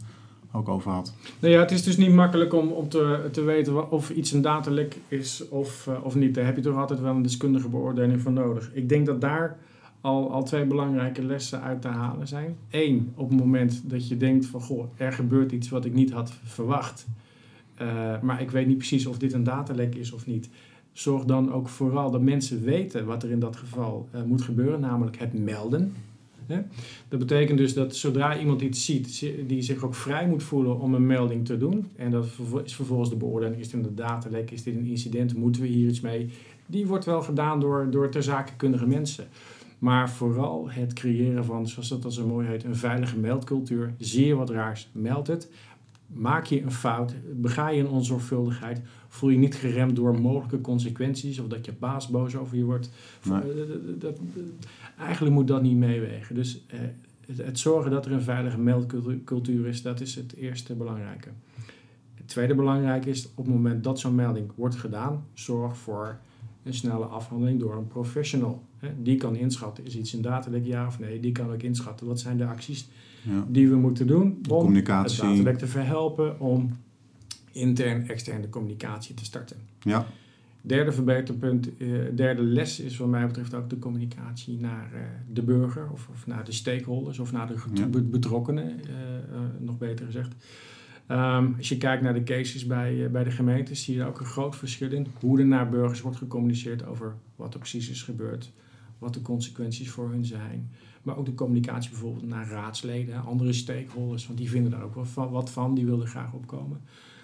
ook 0.53 0.69
over 0.69 0.91
had. 0.91 1.15
Nou 1.39 1.53
ja, 1.53 1.61
het 1.61 1.71
is 1.71 1.83
dus 1.83 1.97
niet 1.97 2.13
makkelijk 2.13 2.55
om, 2.55 2.69
om 2.69 2.89
te, 2.89 3.29
te 3.33 3.43
weten 3.43 3.91
of 3.91 4.11
iets 4.11 4.33
een 4.33 4.43
datalek 4.43 4.97
is 5.09 5.49
of, 5.49 5.87
uh, 5.89 6.05
of 6.05 6.15
niet. 6.15 6.35
Daar 6.35 6.45
heb 6.45 6.57
je 6.57 6.63
toch 6.63 6.77
altijd 6.77 7.01
wel 7.01 7.15
een 7.15 7.23
deskundige 7.23 7.69
beoordeling 7.69 8.21
voor 8.21 8.33
nodig. 8.33 8.71
Ik 8.75 8.89
denk 8.89 9.07
dat 9.07 9.21
daar 9.21 9.59
al, 10.01 10.31
al 10.31 10.43
twee 10.43 10.65
belangrijke 10.65 11.25
lessen 11.25 11.63
uit 11.63 11.83
te 11.83 11.89
halen 11.89 12.29
zijn. 12.29 12.57
Eén, 12.71 13.13
op 13.15 13.29
het 13.29 13.39
moment 13.39 13.83
dat 13.85 14.09
je 14.09 14.17
denkt 14.17 14.47
van 14.47 14.61
goh, 14.61 14.85
er 14.97 15.13
gebeurt 15.13 15.53
iets 15.53 15.69
wat 15.69 15.85
ik 15.85 15.95
niet 15.95 16.11
had 16.11 16.33
verwacht. 16.45 17.07
Uh, 17.83 18.21
maar 18.21 18.41
ik 18.41 18.51
weet 18.51 18.67
niet 18.67 18.77
precies 18.77 19.07
of 19.07 19.19
dit 19.19 19.33
een 19.33 19.45
datalek 19.45 19.95
is 19.95 20.13
of 20.13 20.27
niet. 20.27 20.49
Zorg 20.93 21.25
dan 21.25 21.53
ook 21.53 21.69
vooral 21.69 22.11
dat 22.11 22.21
mensen 22.23 22.63
weten 22.63 23.07
wat 23.07 23.23
er 23.23 23.31
in 23.31 23.41
dat 23.41 23.57
geval 23.57 24.09
uh, 24.15 24.23
moet 24.23 24.43
gebeuren, 24.43 24.81
namelijk 24.81 25.19
het 25.19 25.39
melden. 25.39 25.93
Dat 27.09 27.19
betekent 27.19 27.59
dus 27.59 27.75
dat 27.75 27.97
zodra 27.97 28.39
iemand 28.39 28.61
iets 28.61 28.85
ziet, 28.85 29.33
die 29.47 29.63
zich 29.63 29.85
ook 29.85 29.95
vrij 29.95 30.29
moet 30.29 30.43
voelen 30.43 30.81
om 30.81 30.95
een 30.95 31.07
melding 31.07 31.45
te 31.45 31.59
doen. 31.59 31.87
En 31.97 32.11
dat 32.11 32.25
is 32.65 32.75
vervolgens 32.75 33.11
de 33.11 33.17
beoordeling, 33.17 33.61
is 33.61 33.69
dit 33.69 33.87
een 33.87 33.95
datalek, 33.95 34.51
is 34.51 34.63
dit 34.63 34.77
een 34.77 34.87
incident, 34.87 35.35
moeten 35.35 35.63
we 35.63 35.69
hier 35.69 35.89
iets 35.89 36.01
mee? 36.01 36.31
Die 36.67 36.87
wordt 36.87 37.05
wel 37.05 37.23
gedaan 37.23 37.61
door, 37.61 37.91
door 37.91 38.11
ter 38.11 38.55
mensen. 38.87 39.27
Maar 39.79 40.11
vooral 40.11 40.71
het 40.71 40.93
creëren 40.93 41.45
van, 41.45 41.69
zoals 41.69 41.89
dat 41.89 42.13
zo 42.13 42.27
mooi 42.27 42.47
heet, 42.47 42.65
een 42.65 42.77
veilige 42.77 43.19
meldcultuur. 43.19 43.95
Je 43.97 44.35
wat 44.35 44.51
raars, 44.51 44.89
meld 44.93 45.27
het. 45.27 45.51
Maak 46.13 46.45
je 46.45 46.63
een 46.63 46.73
fout, 46.73 47.15
bega 47.35 47.69
je 47.69 47.81
een 47.81 47.89
onzorgvuldigheid, 47.89 48.81
voel 49.09 49.31
je 49.31 49.39
niet 49.39 49.55
geremd 49.55 49.97
door 49.97 50.21
mogelijke 50.21 50.61
consequenties 50.61 51.39
of 51.39 51.47
dat 51.47 51.65
je 51.65 51.73
baas 51.73 52.09
boos 52.09 52.37
over 52.37 52.57
je 52.57 52.65
wordt. 52.65 52.91
Nee. 53.25 53.41
Dat, 53.99 54.19
eigenlijk 54.99 55.35
moet 55.35 55.49
dat 55.49 55.63
niet 55.63 55.77
meewegen. 55.77 56.35
Dus 56.35 56.65
eh, 56.67 56.79
het, 57.27 57.39
het, 57.39 57.59
zorgen 57.59 57.91
dat 57.91 58.07
er 58.07 58.13
een 58.13 58.23
veilige 58.23 58.59
meldcultuur 58.59 59.67
is, 59.67 59.83
dat 59.83 60.01
is 60.01 60.15
het 60.15 60.35
eerste 60.35 60.75
belangrijke. 60.75 61.29
Het 62.15 62.29
tweede 62.29 62.55
belangrijke 62.55 63.11
is 63.11 63.29
op 63.35 63.45
het 63.45 63.55
moment 63.55 63.85
dat 63.85 64.01
zo'n 64.01 64.15
melding 64.15 64.51
wordt 64.55 64.77
gedaan, 64.77 65.25
zorg 65.33 65.77
voor 65.77 66.19
een 66.63 66.75
snelle 66.75 67.05
afhandeling 67.05 67.61
door 67.61 67.77
een 67.77 67.87
professional. 67.87 68.63
Die 69.03 69.17
kan 69.17 69.37
inschatten, 69.37 69.85
is 69.85 69.97
iets 69.97 70.13
een 70.13 70.23
datalek 70.23 70.65
ja 70.65 70.87
of 70.87 70.99
nee? 70.99 71.21
Die 71.21 71.33
kan 71.33 71.53
ook 71.53 71.63
inschatten, 71.63 72.07
wat 72.07 72.21
zijn 72.21 72.37
de 72.37 72.47
acties 72.47 72.89
ja. 73.29 73.47
die 73.49 73.69
we 73.69 73.77
moeten 73.77 74.07
doen 74.07 74.41
om 74.49 74.75
het 74.75 74.87
datalek 74.87 75.59
te 75.59 75.67
verhelpen, 75.67 76.41
om 76.41 76.71
intern, 77.53 78.09
externe 78.09 78.49
communicatie 78.49 79.15
te 79.15 79.25
starten. 79.25 79.57
Ja. 79.81 80.07
Derde 80.61 80.93
verbeterpunt, 80.93 81.69
uh, 81.79 81.99
derde 82.15 82.43
les 82.43 82.81
is 82.81 82.97
wat 82.97 83.09
mij 83.09 83.27
betreft 83.27 83.55
ook 83.55 83.71
de 83.71 83.79
communicatie 83.79 84.61
naar 84.61 84.91
uh, 84.95 85.01
de 85.33 85.43
burger 85.43 85.91
of, 85.93 86.09
of, 86.13 86.27
naar 86.27 86.45
de 86.45 86.53
stakeholders 86.53 87.19
of 87.19 87.33
naar 87.33 87.47
de 87.47 87.57
ja. 87.75 87.87
betrokkenen, 87.87 88.65
uh, 88.67 89.39
nog 89.59 89.79
beter 89.79 90.07
gezegd. 90.07 90.35
Um, 91.11 91.55
als 91.57 91.69
je 91.69 91.77
kijkt 91.77 92.03
naar 92.03 92.15
de 92.15 92.23
cases 92.23 92.67
bij, 92.67 93.11
bij 93.11 93.25
de 93.25 93.31
gemeentes, 93.31 93.85
zie 93.85 93.95
je 93.95 94.05
ook 94.05 94.21
een 94.21 94.27
groot 94.27 94.57
verschil 94.57 94.93
in 94.93 95.07
hoe 95.21 95.39
er 95.39 95.47
naar 95.47 95.69
burgers 95.69 96.01
wordt 96.01 96.19
gecommuniceerd 96.19 96.87
over 96.87 97.15
wat 97.37 97.55
er 97.55 97.61
precies 97.61 97.91
is 97.91 98.03
gebeurd, 98.03 98.53
wat 98.99 99.15
de 99.15 99.23
consequenties 99.23 99.91
voor 99.91 100.11
hun 100.11 100.25
zijn. 100.25 100.71
Maar 101.09 101.17
ook 101.19 101.27
de 101.27 101.35
communicatie 101.35 101.91
bijvoorbeeld 101.91 102.27
naar 102.29 102.49
raadsleden, 102.49 103.25
andere 103.25 103.53
stakeholders, 103.53 104.27
want 104.27 104.39
die 104.39 104.51
vinden 104.51 104.71
daar 104.71 104.83
ook 104.83 104.95
wel 105.15 105.31
wat 105.31 105.51
van, 105.51 105.75
die 105.75 105.85
willen 105.87 106.07
graag 106.07 106.33
opkomen. 106.33 106.81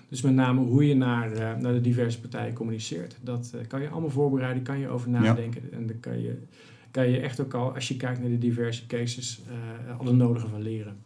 Dus 0.09 0.23
met 0.23 0.35
name 0.35 0.61
hoe 0.61 0.88
je 0.88 0.95
naar, 0.95 1.33
uh, 1.33 1.38
naar 1.57 1.73
de 1.73 1.81
diverse 1.81 2.21
partijen 2.21 2.53
communiceert. 2.55 3.17
Dat 3.23 3.53
uh, 3.55 3.61
kan 3.69 3.81
je 3.81 3.88
allemaal 3.88 4.11
voorbereiden, 4.11 4.62
kan 4.62 4.79
je 4.79 4.88
over 4.88 5.11
nadenken. 5.11 5.62
Ja. 5.71 5.76
En 5.76 5.87
daar 5.87 5.97
kan 5.97 6.21
je, 6.23 6.43
kan 6.91 7.09
je 7.11 7.19
echt 7.19 7.41
ook 7.41 7.55
al, 7.55 7.75
als 7.75 7.88
je 7.88 7.97
kijkt 7.97 8.21
naar 8.21 8.31
de 8.31 8.38
diverse 8.38 8.87
cases, 8.87 9.41
uh, 9.88 10.00
alle 10.00 10.12
nodige 10.12 10.49
van 10.49 10.62
leren. 10.62 10.97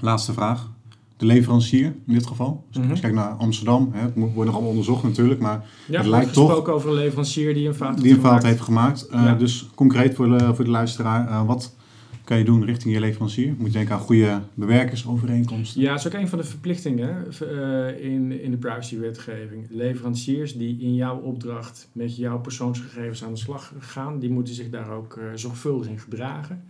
Laatste 0.00 0.32
vraag. 0.32 0.72
de 1.16 1.26
leverancier 1.26 1.84
in 2.06 2.12
dit 2.14 2.26
geval. 2.26 2.64
Dus 2.70 2.76
als 2.82 2.92
je 2.94 3.00
kijkt 3.00 3.16
naar 3.16 3.28
Amsterdam, 3.32 3.90
hè, 3.92 4.00
het 4.00 4.14
moet- 4.14 4.32
wordt 4.32 4.44
nog 4.44 4.54
allemaal 4.54 4.70
onderzocht 4.70 5.02
natuurlijk, 5.02 5.40
maar 5.40 5.64
Ja, 5.88 5.98
Het 5.98 6.06
lijkt 6.06 6.32
toch- 6.32 6.44
gesproken 6.46 6.72
over 6.74 6.88
een 6.88 6.94
leverancier 6.94 7.54
die 7.54 7.68
een 7.68 7.74
fout 7.74 8.02
die 8.02 8.12
een 8.12 8.20
fout 8.20 8.42
heeft 8.42 8.60
gemaakt. 8.60 9.06
Eh, 9.08 9.24
Ja. 9.24 9.34
Dus 9.34 9.68
concreet 9.74 10.14
voor 10.14 10.38
de, 10.38 10.54
voor 10.54 10.64
de 10.64 10.70
luisteraar, 10.70 11.28
eh, 11.28 11.46
wat 11.46 11.74
kan 12.24 12.38
je 12.38 12.44
doen 12.44 12.64
richting 12.64 12.94
je 12.94 13.00
leverancier? 13.00 13.54
Moet 13.58 13.66
je 13.66 13.72
denken 13.72 13.94
aan 13.94 14.00
goede 14.00 14.40
bewerkersovereenkomsten. 14.54 15.80
Ja, 15.80 15.90
dat 15.90 15.98
is 15.98 16.06
ook 16.06 16.20
een 16.20 16.28
van 16.28 16.38
de 16.38 16.44
verplichtingen 16.44 17.26
eh, 17.40 18.04
in, 18.12 18.40
in 18.40 18.50
de 18.50 18.56
privacywetgeving. 18.56 19.66
Leveranciers 19.70 20.56
die 20.56 20.80
in 20.80 20.94
jouw 20.94 21.18
opdracht 21.18 21.88
met 21.92 22.16
jouw 22.16 22.40
persoonsgegevens 22.40 23.24
aan 23.24 23.32
de 23.32 23.38
slag 23.38 23.72
gaan, 23.78 24.18
die 24.18 24.30
moeten 24.30 24.54
zich 24.54 24.70
daar 24.70 24.90
ook 24.90 25.16
eh, 25.16 25.24
zorgvuldig 25.34 25.88
in 25.88 25.98
gedragen. 25.98 26.64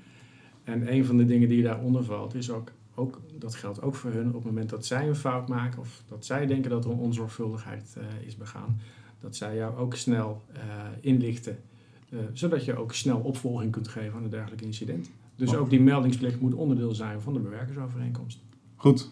En 0.65 0.93
een 0.93 1.05
van 1.05 1.17
de 1.17 1.25
dingen 1.25 1.49
die 1.49 1.63
daaronder 1.63 2.05
valt 2.05 2.35
is 2.35 2.51
ook, 2.51 2.73
ook, 2.95 3.21
dat 3.39 3.55
geldt 3.55 3.83
ook 3.83 3.95
voor 3.95 4.11
hun, 4.11 4.29
op 4.29 4.35
het 4.35 4.45
moment 4.45 4.71
dat 4.71 4.87
zij 4.87 5.09
een 5.09 5.17
fout 5.17 5.49
maken 5.49 5.81
of 5.81 6.03
dat 6.09 6.27
zij 6.27 6.47
denken 6.47 6.71
dat 6.71 6.85
er 6.85 6.91
een 6.91 6.99
onzorgvuldigheid 6.99 7.97
eh, 7.97 8.27
is 8.27 8.37
begaan, 8.37 8.81
dat 9.21 9.37
zij 9.37 9.57
jou 9.57 9.77
ook 9.77 9.95
snel 9.95 10.43
inlichten, 11.01 11.59
zodat 12.33 12.65
je 12.65 12.77
ook 12.77 12.95
snel 12.95 13.19
opvolging 13.19 13.73
kunt 13.73 13.89
geven 13.89 14.17
aan 14.17 14.25
een 14.25 14.31
dergelijk 14.31 14.63
incident. 14.63 15.11
Dus 15.37 15.53
Oh. 15.55 15.61
ook 15.61 15.71
die 15.71 15.81
meldingsplicht 15.81 16.41
moet 16.41 16.55
onderdeel 16.55 16.95
zijn 16.95 17.21
van 17.21 17.33
de 17.33 17.39
bewerkersovereenkomst. 17.41 18.41
Goed. 18.77 19.11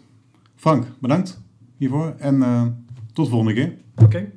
Frank, 0.55 0.87
bedankt 0.99 1.41
hiervoor 1.76 2.14
en 2.19 2.43
eh, 2.43 2.67
tot 3.12 3.25
de 3.25 3.31
volgende 3.31 3.55
keer. 3.55 3.76
Oké. 4.05 4.31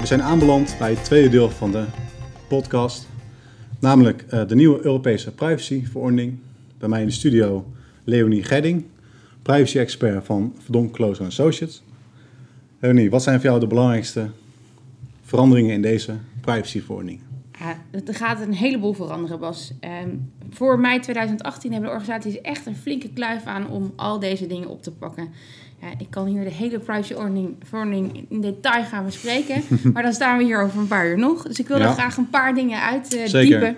We 0.00 0.08
zijn 0.08 0.22
aanbeland 0.22 0.76
bij 0.78 0.90
het 0.90 1.04
tweede 1.04 1.28
deel 1.28 1.50
van 1.50 1.70
de 1.72 1.84
podcast, 2.48 3.08
namelijk 3.78 4.24
eh, 4.28 4.46
de 4.46 4.54
nieuwe 4.54 4.84
Europese 4.84 5.32
privacyverordening. 5.34 6.38
Bij 6.78 6.88
mij 6.88 7.00
in 7.00 7.06
de 7.06 7.12
studio 7.12 7.66
Leonie 8.04 8.42
Gedding, 8.42 8.84
privacy-expert 9.42 10.24
van 10.24 10.54
Verdonk 10.58 10.92
Close 10.92 11.24
Associates. 11.24 11.82
Leonie, 12.82 13.10
wat 13.10 13.22
zijn 13.22 13.36
voor 13.40 13.48
jou 13.48 13.60
de 13.60 13.66
belangrijkste 13.66 14.30
veranderingen 15.22 15.74
in 15.74 15.82
deze 15.82 16.14
privacyverordening? 16.40 17.20
Ja, 17.58 17.76
er 18.06 18.14
gaat 18.14 18.40
een 18.40 18.52
heleboel 18.52 18.92
veranderen, 18.92 19.38
Bas. 19.38 19.72
Ehm, 19.80 20.08
voor 20.50 20.78
mei 20.80 21.00
2018 21.00 21.72
hebben 21.72 21.90
de 21.90 21.96
organisaties 21.96 22.40
echt 22.40 22.66
een 22.66 22.76
flinke 22.76 23.08
kluif 23.08 23.44
aan 23.44 23.68
om 23.68 23.92
al 23.96 24.18
deze 24.18 24.46
dingen 24.46 24.68
op 24.68 24.82
te 24.82 24.90
pakken. 24.90 25.28
Ja, 25.80 25.88
ik 25.98 26.06
kan 26.10 26.26
hier 26.26 26.44
de 26.44 26.50
hele 26.50 26.78
privacyverordening 26.78 27.54
verordening 27.62 28.24
in 28.28 28.40
detail 28.40 28.84
gaan 28.84 29.04
bespreken, 29.04 29.62
maar 29.92 30.02
dan 30.02 30.12
staan 30.12 30.38
we 30.38 30.44
hier 30.44 30.62
over 30.62 30.78
een 30.80 30.86
paar 30.86 31.08
uur 31.08 31.18
nog. 31.18 31.42
Dus 31.42 31.58
ik 31.58 31.68
wil 31.68 31.78
Ja. 31.78 31.84
er 31.86 31.92
graag 31.92 32.16
een 32.16 32.30
paar 32.30 32.54
dingen 32.54 32.80
uitdiepen. 32.82 33.28
Zeker. 33.28 33.76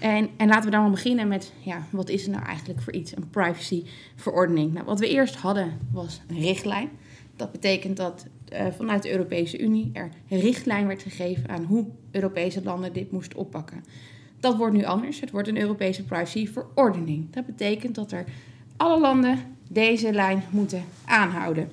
en, 0.00 0.28
en 0.36 0.48
laten 0.48 0.64
we 0.64 0.70
dan 0.70 0.80
maar 0.82 0.90
beginnen 0.90 1.28
met, 1.28 1.52
ja, 1.58 1.86
wat 1.90 2.08
is 2.08 2.24
er 2.24 2.30
nou 2.30 2.44
eigenlijk 2.44 2.80
voor 2.82 2.92
iets, 2.92 3.16
een 3.16 3.30
privacyverordening? 3.30 4.72
Nou, 4.72 4.86
wat 4.86 5.00
we 5.00 5.08
eerst 5.08 5.34
hadden 5.34 5.72
was 5.92 6.20
een 6.28 6.40
richtlijn. 6.40 6.88
Dat 7.36 7.52
betekent 7.52 7.96
dat 7.96 8.26
eh, 8.56 8.66
vanuit 8.76 9.02
de 9.02 9.10
Europese 9.10 9.58
Unie 9.58 9.90
er 9.92 10.10
richtlijn 10.28 10.86
werd 10.86 11.02
gegeven 11.02 11.48
aan 11.48 11.64
hoe 11.64 11.86
Europese 12.10 12.62
landen 12.62 12.92
dit 12.92 13.10
moesten 13.10 13.38
oppakken. 13.38 13.84
Dat 14.40 14.56
wordt 14.56 14.74
nu 14.74 14.84
anders. 14.84 15.20
Het 15.20 15.30
wordt 15.30 15.48
een 15.48 15.60
Europese 15.60 16.04
privacyverordening. 16.04 17.26
Dat 17.30 17.46
betekent 17.46 17.94
dat 17.94 18.12
er 18.12 18.24
alle 18.76 19.00
landen 19.00 19.38
deze 19.68 20.12
lijn 20.12 20.42
moeten 20.50 20.84
aanhouden. 21.04 21.70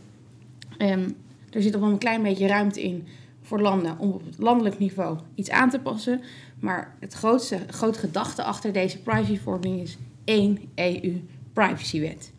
Ehm, 0.77 1.09
er 1.49 1.61
zit 1.61 1.71
nog 1.71 1.81
wel 1.81 1.89
een 1.89 1.97
klein 1.97 2.23
beetje 2.23 2.47
ruimte 2.47 2.83
in 2.83 3.07
voor 3.41 3.61
landen 3.61 3.99
om 3.99 4.11
op 4.11 4.25
het 4.25 4.37
landelijk 4.37 4.79
niveau 4.79 5.17
iets 5.35 5.49
aan 5.49 5.69
te 5.69 5.79
passen. 5.79 6.21
Maar 6.59 6.95
het 6.99 7.13
grootste 7.13 7.59
grote 7.67 7.99
gedachte 7.99 8.43
achter 8.43 8.73
deze 8.73 9.01
privacyverordening 9.01 9.81
is 9.81 9.97
één 10.23 10.59
EU-privacywet. 10.75 12.31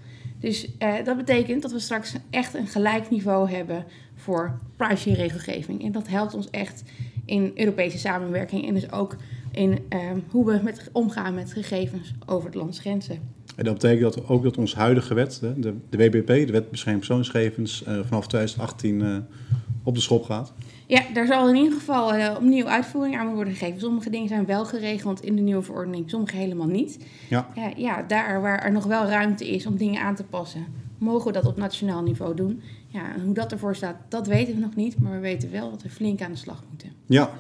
Dus 0.45 0.69
eh, 0.79 0.95
dat 1.05 1.17
betekent 1.17 1.63
dat 1.63 1.73
we 1.73 1.79
straks 1.79 2.15
echt 2.31 2.55
een 2.55 2.67
gelijk 2.67 3.11
niveau 3.11 3.51
hebben 3.51 3.85
voor 4.15 4.59
privacyregelgeving. 4.77 5.85
En 5.85 5.93
dat 5.93 6.09
helpt 6.09 6.35
ons 6.35 6.51
echt 6.51 6.83
in 7.25 7.53
Europese 7.55 7.99
samenwerking 7.99 8.69
en 8.69 8.75
dus 8.75 8.93
ook 8.93 9.17
in 9.53 9.79
ehm, 9.89 10.19
hoe 10.31 10.47
we 10.47 10.61
met, 10.63 10.89
omgaan 10.93 11.35
met 11.35 11.53
gegevens 11.53 12.13
over 12.27 12.47
het 12.47 12.55
landsgrenzen. 12.55 13.19
En 13.57 13.65
dat 13.65 13.75
betekent 13.75 14.15
dat 14.15 14.29
ook 14.29 14.43
dat 14.43 14.57
onze 14.57 14.77
huidige 14.77 15.15
wet, 15.15 15.39
de, 15.41 15.61
de, 15.61 15.75
de 15.91 15.97
WBP, 15.97 16.27
de 16.27 16.53
Wet 16.53 16.71
Bescherming 16.71 17.07
Persoonsgegevens, 17.07 17.85
eh, 17.85 17.99
vanaf 18.05 18.27
2018 18.27 19.03
eh, 19.03 19.17
op 19.83 19.95
de 19.95 20.01
schop 20.01 20.25
gaat. 20.25 20.53
Ja, 20.95 21.03
daar 21.13 21.27
zal 21.27 21.49
in 21.49 21.55
ieder 21.55 21.73
geval 21.73 22.15
eh, 22.15 22.35
opnieuw 22.37 22.67
uitvoering 22.67 23.19
aan 23.19 23.35
worden 23.35 23.55
gegeven. 23.55 23.81
Sommige 23.81 24.11
dingen 24.11 24.29
zijn 24.29 24.47
wel 24.47 24.65
geregeld 24.65 25.21
in 25.23 25.37
de 25.37 25.43
nieuwe 25.43 25.63
verordening, 25.63 26.11
sommige 26.11 26.37
helemaal 26.37 26.67
niet. 26.67 26.99
Ja. 27.29 27.49
Ja, 27.55 27.73
ja, 27.77 28.03
daar 28.03 28.41
waar 28.41 28.59
er 28.59 28.73
nog 28.73 28.85
wel 28.85 29.05
ruimte 29.05 29.49
is 29.51 29.67
om 29.67 29.77
dingen 29.77 30.03
aan 30.03 30.15
te 30.15 30.25
passen, 30.25 30.67
mogen 30.99 31.27
we 31.27 31.33
dat 31.33 31.47
op 31.47 31.57
nationaal 31.57 32.03
niveau 32.03 32.35
doen. 32.35 32.63
Ja, 32.87 33.15
en 33.15 33.21
hoe 33.25 33.35
dat 33.35 33.53
ervoor 33.53 33.77
staat, 33.77 33.97
dat 34.09 34.27
weten 34.27 34.55
we 34.55 34.61
nog 34.61 34.75
niet, 34.75 34.99
maar 34.99 35.13
we 35.13 35.19
weten 35.19 35.51
wel 35.51 35.71
dat 35.71 35.83
we 35.83 35.91
flink 35.91 36.21
aan 36.21 36.33
de 36.33 36.39
slag 36.39 36.63
moeten. 36.69 36.91
Ja, 37.07 37.31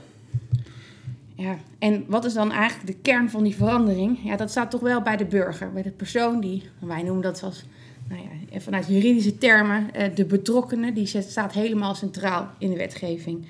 Ja, 1.34 1.56
en 1.78 2.04
wat 2.08 2.24
is 2.24 2.34
dan 2.34 2.52
eigenlijk 2.52 2.86
de 2.86 3.02
kern 3.02 3.30
van 3.30 3.42
die 3.42 3.54
verandering? 3.54 4.18
Ja, 4.24 4.36
dat 4.36 4.50
staat 4.50 4.70
toch 4.70 4.80
wel 4.80 5.02
bij 5.02 5.16
de 5.16 5.26
burger, 5.26 5.72
bij 5.72 5.82
de 5.82 5.90
persoon 5.90 6.40
die, 6.40 6.62
wij 6.78 7.02
noemen 7.02 7.22
dat 7.22 7.42
als, 7.42 7.64
nou 8.08 8.20
ja, 8.50 8.60
vanuit 8.60 8.86
juridische 8.86 9.38
termen, 9.38 9.94
eh, 9.94 10.14
de 10.14 10.24
betrokkenen, 10.24 10.94
die 10.94 11.06
staat 11.06 11.52
helemaal 11.52 11.94
centraal 11.94 12.48
in 12.58 12.70
de 12.70 12.76
wetgeving. 12.76 13.46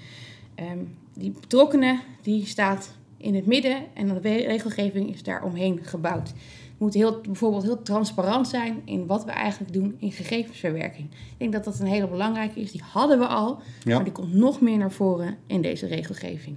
Ehm, 0.55 0.79
die 1.15 1.31
betrokkenen, 1.31 2.01
die 2.23 2.47
staat 2.47 2.95
in 3.17 3.35
het 3.35 3.47
midden 3.47 3.83
en 3.95 4.07
de 4.09 4.21
regelgeving 4.21 5.15
is 5.15 5.23
daar 5.23 5.43
omheen 5.45 5.79
gebouwd. 5.83 6.33
We 6.79 6.91
moeten 6.91 7.01
heel, 7.01 7.21
bijvoorbeeld 7.21 7.63
heel 7.63 7.83
transparant 7.83 8.49
zijn 8.49 8.83
in 8.85 9.07
wat 9.07 9.25
we 9.25 9.31
eigenlijk 9.31 9.73
doen 9.73 9.97
in 9.99 10.13
gegevensverwerking. 10.13 11.09
Ik 11.11 11.39
denk 11.39 11.53
dat 11.53 11.65
dat 11.65 11.81
een 11.81 11.87
hele 11.87 12.09
belangrijke 12.09 12.61
is. 12.61 12.73
Die 12.73 12.83
hadden 12.93 13.19
we 13.19 13.27
al, 13.27 13.59
Ja. 13.85 13.95
maar 13.95 14.05
die 14.05 14.13
komt 14.13 14.35
nog 14.35 14.61
meer 14.61 14.79
naar 14.79 14.93
voren 14.93 15.37
in 15.47 15.63
deze 15.63 15.87
regelgeving. 15.87 16.57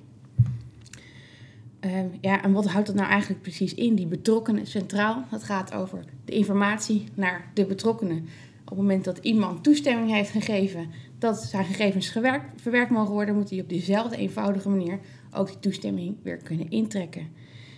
Ehm, 1.79 2.05
ja, 2.21 2.43
en 2.43 2.51
wat 2.51 2.65
houdt 2.67 2.87
dat 2.87 2.95
nou 2.95 3.09
eigenlijk 3.09 3.41
precies 3.41 3.73
in? 3.73 3.95
Die 3.95 4.05
betrokkenen 4.07 4.67
centraal. 4.67 5.23
Dat 5.31 5.43
gaat 5.43 5.73
over 5.73 6.03
de 6.25 6.31
informatie 6.31 7.03
naar 7.13 7.51
de 7.53 7.65
betrokkenen. 7.65 8.17
Op 8.61 8.69
het 8.69 8.77
moment 8.77 9.03
dat 9.03 9.17
iemand 9.17 9.63
toestemming 9.63 10.11
heeft 10.11 10.29
gegeven 10.29 10.89
dat 11.19 11.37
zijn 11.43 11.65
gegevens 11.65 12.09
gewerkt, 12.09 12.61
verwerkt 12.61 12.91
mogen 12.91 13.13
worden, 13.13 13.35
moet 13.35 13.49
hij 13.49 13.59
op 13.59 13.69
dezelfde 13.69 14.17
eenvoudige 14.17 14.69
manier 14.69 14.99
ook 15.33 15.47
die 15.47 15.59
toestemming 15.59 16.15
weer 16.23 16.37
kunnen 16.37 16.69
intrekken. 16.69 17.27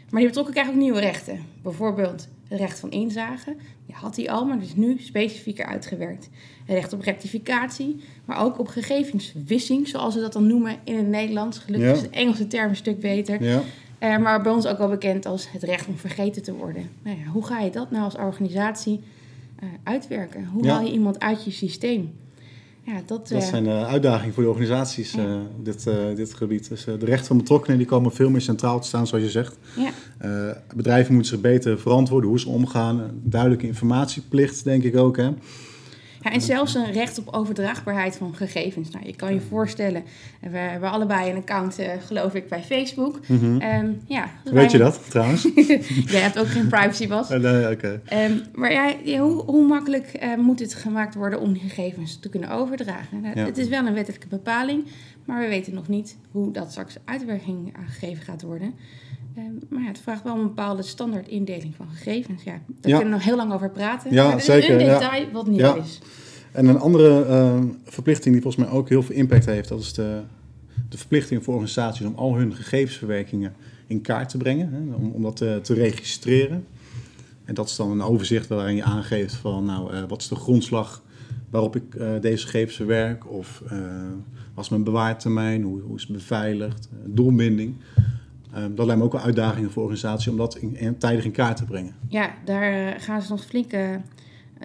Maar 0.10 0.20
die 0.20 0.28
betrokken 0.30 0.54
krijgen 0.54 0.74
ook 0.74 0.80
nieuwe 0.80 1.00
rechten. 1.00 1.40
Bijvoorbeeld 1.64 2.28
het 2.48 2.60
recht 2.60 2.80
van 2.80 2.92
inzage. 2.92 3.56
Die 3.86 3.96
had 3.96 4.16
hij 4.16 4.30
al, 4.30 4.46
maar 4.46 4.58
dat 4.60 4.68
is 4.68 4.76
nu 4.76 4.96
specifieker 5.00 5.66
uitgewerkt. 5.66 6.30
Het 6.66 6.76
recht 6.76 6.94
op 6.94 7.02
rectificatie, 7.02 7.96
maar 8.26 8.44
ook 8.44 8.60
op 8.60 8.68
gegevenswissing, 8.68 9.88
zoals 9.88 10.14
ze 10.14 10.20
dat 10.20 10.34
dan 10.34 10.48
noemen 10.48 10.78
in 10.84 10.98
het 10.98 11.08
Nederlands. 11.08 11.58
Gelukkig 11.58 11.90
Ja. 11.90 11.96
is 11.96 12.02
de 12.02 12.10
Engelse 12.10 12.48
term 12.48 12.70
een 12.70 12.76
stuk 12.76 13.00
beter. 13.00 13.44
ja. 13.44 13.62
Eh, 14.00 14.18
maar 14.18 14.42
bij 14.42 14.52
ons 14.52 14.66
ook 14.68 14.78
wel 14.78 14.90
bekend 14.90 15.26
als 15.26 15.52
het 15.52 15.64
recht 15.64 15.88
om 15.88 15.98
vergeten 15.98 16.42
te 16.44 16.54
worden. 16.54 16.90
Nou 17.04 17.18
ja, 17.18 17.32
hoe 17.32 17.46
ga 17.46 17.60
je 17.60 17.72
dat 17.72 17.92
nou 17.92 18.04
als 18.04 18.16
organisatie 18.16 19.00
eh, 19.60 19.68
uitwerken? 19.84 20.46
Hoe 20.54 20.64
Ja. 20.64 20.74
haal 20.74 20.86
je 20.86 20.92
iemand 20.92 21.20
uit 21.20 21.44
je 21.46 21.52
systeem? 21.52 22.12
Ja, 22.84 22.94
dat, 23.06 23.28
Dat 23.28 23.42
eh, 23.42 23.48
zijn 23.48 23.68
uitdagingen 23.68 24.34
voor 24.34 24.44
de 24.44 24.50
organisaties 24.50 25.12
Ja. 25.12 25.36
op 25.58 25.66
dit, 25.66 25.84
dit 26.16 26.34
gebied. 26.34 26.70
Dus 26.70 26.84
de 26.84 26.98
rechten 27.06 27.28
van 27.28 27.38
betrokkenen 27.38 27.78
die 27.78 27.88
komen 27.88 28.12
veel 28.12 28.30
meer 28.30 28.42
centraal 28.42 28.80
te 28.80 28.88
staan, 28.88 29.08
zoals 29.08 29.24
je 29.24 29.30
zegt. 29.30 29.58
ja, 29.76 29.92
bedrijven 30.76 31.14
moeten 31.14 31.32
zich 31.32 31.42
beter 31.42 31.80
verantwoorden 31.80 32.30
hoe 32.30 32.40
ze 32.40 32.50
omgaan. 32.50 33.12
Duidelijke 33.24 33.68
informatieplicht, 33.68 34.64
denk 34.64 34.84
ik 34.84 34.98
ook. 34.98 35.18
Hè? 35.18 35.30
Ja, 36.22 36.32
en 36.32 36.42
zelfs 36.42 36.76
een 36.76 36.92
recht 36.92 37.18
op 37.20 37.34
overdraagbaarheid 37.34 38.16
van 38.16 38.36
gegevens. 38.36 38.90
Nou, 38.90 39.06
je 39.06 39.16
kan 39.16 39.34
je 39.34 39.40
voorstellen, 39.42 40.04
we 40.42 40.58
hebben 40.58 40.92
allebei 40.92 41.30
een 41.32 41.38
account, 41.38 41.80
eh, 41.80 41.92
geloof 42.06 42.34
ik, 42.34 42.50
bij 42.50 42.64
Facebook. 42.64 43.20
Ehm, 43.60 43.92
ja, 44.08 44.30
Mhm. 44.46 44.54
Weet 44.56 44.72
je 44.72 44.78
dat 44.78 45.10
trouwens? 45.10 45.44
Jij 46.14 46.22
hebt 46.22 46.40
ook 46.40 46.48
geen 46.48 46.68
privacy, 46.68 47.08
Bas. 47.08 47.30
Eh, 47.30 47.40
nee, 47.40 47.70
oké. 47.72 48.02
Ehm, 48.06 48.32
maar 48.54 48.72
ja, 48.72 48.94
hoe, 49.20 49.44
hoe 49.44 49.68
makkelijk 49.68 50.06
eh, 50.08 50.36
moet 50.36 50.60
het 50.60 50.74
gemaakt 50.74 51.16
worden 51.16 51.40
om 51.40 51.56
gegevens 51.58 52.20
te 52.20 52.30
kunnen 52.30 52.50
overdragen? 52.50 53.22
Nou, 53.22 53.40
Ja. 53.40 53.46
Het 53.46 53.58
is 53.58 53.68
wel 53.68 53.86
een 53.86 53.94
wettelijke 53.94 54.28
bepaling, 54.28 54.84
maar 55.26 55.40
we 55.42 55.48
weten 55.48 55.74
nog 55.74 55.88
niet 55.88 56.18
hoe 56.32 56.52
dat 56.52 56.72
straks 56.72 56.96
uitwerking 57.06 57.74
aangegeven 57.78 58.24
gaat 58.24 58.42
worden. 58.42 58.74
Ehm, 59.40 59.54
maar 59.70 59.82
ja, 59.82 59.88
het 59.88 60.00
vraagt 60.00 60.24
wel 60.24 60.36
een 60.36 60.44
bepaalde 60.44 60.82
standaard 60.84 61.28
indeling 61.28 61.76
van 61.76 61.88
gegevens. 61.90 62.44
Ja, 62.44 62.52
daar 62.52 62.82
kunnen 62.82 63.04
we 63.04 63.10
nog 63.10 63.24
heel 63.24 63.36
lang 63.36 63.54
over 63.54 63.70
praten. 63.70 64.14
Ja, 64.14 64.28
maar 64.30 64.42
zeker, 64.42 64.72
een 64.72 64.78
detail 64.78 65.32
wat 65.32 65.48
nieuw 65.48 65.60
Ja. 65.60 65.76
is. 65.76 66.00
En 66.52 66.68
een 66.68 66.80
andere 66.80 67.26
eh, 67.26 67.60
verplichting 67.84 68.34
die 68.34 68.42
volgens 68.44 68.66
mij 68.66 68.74
ook 68.74 68.90
heel 68.90 69.04
veel 69.04 69.16
impact 69.16 69.46
heeft, 69.46 69.70
dat 69.70 69.80
is 69.80 69.94
de, 69.94 70.22
de 70.90 70.98
verplichting 70.98 71.44
voor 71.44 71.54
organisaties 71.54 72.06
om 72.06 72.16
al 72.16 72.36
hun 72.36 72.56
gegevensverwerkingen 72.56 73.54
in 73.88 74.02
kaart 74.02 74.30
te 74.30 74.38
brengen, 74.38 74.70
hè, 74.74 74.96
om, 74.96 75.12
om 75.12 75.22
dat 75.22 75.36
te, 75.36 75.60
te 75.64 75.74
registreren. 75.74 76.66
En 77.46 77.54
dat 77.54 77.70
is 77.70 77.76
dan 77.76 77.92
een 77.92 78.02
overzicht 78.02 78.48
waarin 78.48 78.76
je 78.76 78.84
aangeeft 78.84 79.34
van, 79.34 79.66
nou, 79.66 79.94
eh, 79.94 80.04
wat 80.08 80.22
is 80.22 80.28
de 80.28 80.36
grondslag 80.36 81.04
waarop 81.50 81.76
ik 81.76 81.96
eh, 81.96 82.08
deze 82.22 82.46
gegevens 82.46 82.76
verwerk? 82.76 83.32
Of 83.32 83.64
uh, 83.72 83.80
wat 84.54 84.64
is 84.64 84.70
mijn 84.70 84.84
bewaartermijn? 84.84 85.64
Hoe, 85.64 85.82
hoe 85.82 85.96
is 85.96 86.02
het 86.02 86.12
beveiligd? 86.12 86.90
doelbinding. 87.06 87.76
Ehm, 88.60 88.76
dat 88.76 88.86
lijkt 88.86 89.02
me 89.02 89.08
ook 89.08 89.14
wel 89.14 89.22
uitdagingen 89.22 89.72
voor 89.72 89.84
organisatie 89.84 90.32
om 90.32 90.38
dat 90.38 90.56
in, 90.56 90.98
tijdig 90.98 91.26
in 91.26 91.32
kaart 91.32 91.58
te 91.58 91.66
brengen. 91.66 91.96
Ja, 92.08 92.34
daar 92.46 93.00
gaan 93.00 93.22
ze 93.22 93.32
nog 93.32 93.46
flink, 93.46 93.72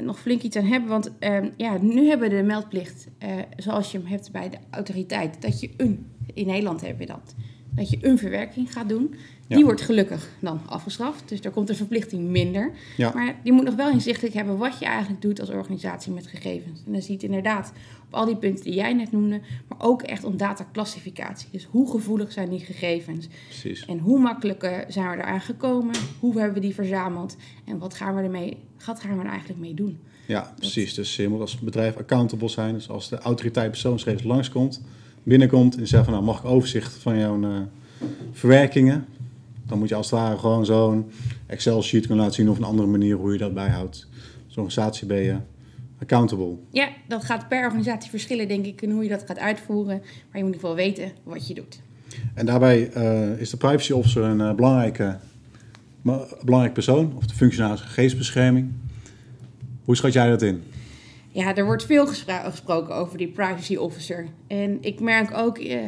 nog 0.02 0.20
flink 0.20 0.42
iets 0.42 0.56
aan 0.56 0.64
hebben. 0.64 0.88
Want 0.88 1.10
ehm, 1.18 1.50
ja, 1.56 1.78
nu 1.80 2.08
hebben 2.08 2.30
we 2.30 2.36
de 2.36 2.42
meldplicht 2.42 3.08
zoals 3.56 3.92
je 3.92 3.98
hem 3.98 4.06
hebt 4.06 4.32
bij 4.32 4.50
de 4.50 4.58
autoriteit. 4.70 5.42
Dat 5.42 5.60
je 5.60 5.70
een, 5.76 6.06
in 6.34 6.46
Nederland 6.46 6.80
heb 6.80 7.00
je 7.00 7.06
dat, 7.06 7.34
dat 7.74 7.90
je 7.90 7.98
een 8.00 8.18
verwerking 8.18 8.72
gaat 8.72 8.88
doen. 8.88 9.14
Die 9.46 9.64
wordt 9.64 9.80
gelukkig 9.80 10.28
dan 10.40 10.60
afgeschaft. 10.66 11.28
Dus 11.28 11.40
daar 11.40 11.52
komt 11.52 11.66
de 11.66 11.74
verplichting 11.74 12.28
minder. 12.28 12.72
Maar 12.96 13.36
je 13.42 13.52
moet 13.52 13.64
nog 13.64 13.74
wel 13.74 13.90
inzichtelijk 13.90 14.34
hebben 14.34 14.56
wat 14.56 14.78
je 14.78 14.84
eigenlijk 14.84 15.22
doet 15.22 15.40
als 15.40 15.50
organisatie 15.50 16.12
met 16.12 16.26
gegevens. 16.26 16.82
En 16.86 16.92
dan 16.92 17.02
ziet 17.02 17.22
inderdaad 17.22 17.72
op 18.06 18.14
al 18.14 18.24
die 18.24 18.36
punten 18.36 18.64
die 18.64 18.74
jij 18.74 18.92
net 18.92 19.12
noemde, 19.12 19.40
maar 19.68 19.78
ook 19.80 20.02
echt 20.02 20.24
om 20.24 20.36
dataclassificatie. 20.36 21.48
Dus 21.52 21.64
hoe 21.70 21.90
gevoelig 21.90 22.32
zijn 22.32 22.50
die 22.50 22.60
gegevens? 22.60 23.26
Precies. 23.48 23.84
En 23.84 23.98
hoe 23.98 24.18
makkelijk 24.18 24.62
eh, 24.62 24.78
zijn 24.88 25.10
we 25.10 25.16
eraan 25.16 25.40
gekomen? 25.40 25.94
Hoe 26.20 26.36
hebben 26.36 26.54
we 26.54 26.60
die 26.60 26.74
verzameld? 26.74 27.36
En 27.64 27.78
wat 27.78 27.94
gaan 27.94 28.14
we, 28.14 28.22
ermee, 28.22 28.56
wat 28.86 29.00
gaan 29.00 29.18
we 29.18 29.24
er 29.24 29.30
eigenlijk 29.30 29.60
mee 29.60 29.74
doen? 29.74 29.98
Ja, 30.26 30.54
precies. 30.56 30.94
Dus 30.94 31.16
je 31.16 31.28
moet 31.28 31.40
als 31.40 31.58
bedrijf 31.58 31.96
accountable 31.96 32.48
zijn. 32.48 32.74
Dus 32.74 32.88
als 32.88 33.08
de 33.08 33.18
autoriteit 33.18 33.70
persoonsgegevens 33.70 34.26
langskomt, 34.26 34.82
binnenkomt 35.24 35.76
en 35.76 35.86
zegt 35.86 36.04
van 36.04 36.12
nou 36.12 36.24
mag 36.24 36.38
ik 36.38 36.44
overzicht 36.44 36.92
van 36.92 37.18
jouw 37.18 37.40
uh, 37.40 37.60
verwerkingen 38.32 39.06
dan 39.66 39.78
moet 39.78 39.88
je 39.88 39.94
als 39.94 40.10
het 40.10 40.20
ware 40.20 40.38
gewoon 40.38 40.64
zo'n 40.64 41.10
Excel-sheet 41.46 42.06
kunnen 42.06 42.24
laten 42.24 42.34
zien 42.34 42.50
of 42.50 42.58
een 42.58 42.64
andere 42.64 42.88
manier 42.88 43.16
hoe 43.16 43.32
je 43.32 43.38
dat 43.38 43.54
bijhoudt. 43.54 44.08
Zo'n 44.46 44.64
organisatie 44.64 45.06
ben 45.06 45.22
je 45.22 45.36
accountable. 46.00 46.56
Ja, 46.70 46.88
dat 47.08 47.24
gaat 47.24 47.48
per 47.48 47.64
organisatie 47.64 48.10
verschillen, 48.10 48.48
denk 48.48 48.66
ik, 48.66 48.82
en 48.82 48.90
hoe 48.90 49.02
je 49.02 49.08
dat 49.08 49.24
gaat 49.26 49.38
uitvoeren. 49.38 49.98
Maar 49.98 50.40
je 50.40 50.44
moet 50.44 50.54
in 50.54 50.60
ieder 50.60 50.60
geval 50.60 50.74
weten 50.74 51.12
wat 51.22 51.48
je 51.48 51.54
doet. 51.54 51.80
En 52.34 52.46
daarbij 52.46 52.96
uh, 52.96 53.40
is 53.40 53.50
de 53.50 53.56
privacy 53.56 53.92
officer 53.92 54.22
een 54.22 54.40
uh, 54.40 54.54
belangrijke, 54.54 55.16
belangrijk 56.42 56.72
persoon, 56.72 57.12
of 57.16 57.26
de 57.26 57.34
functionaris 57.34 57.80
gegevensbescherming. 57.80 58.72
Hoe 59.84 59.96
schat 59.96 60.12
jij 60.12 60.28
dat 60.28 60.42
in? 60.42 60.62
Ja, 61.34 61.56
er 61.56 61.64
wordt 61.64 61.86
veel 61.86 62.06
gesproken 62.06 62.94
over 62.94 63.18
die 63.18 63.28
privacy 63.28 63.76
officer. 63.76 64.26
En 64.46 64.78
ik 64.80 65.00
merk 65.00 65.36
ook 65.36 65.58
eh, 65.58 65.80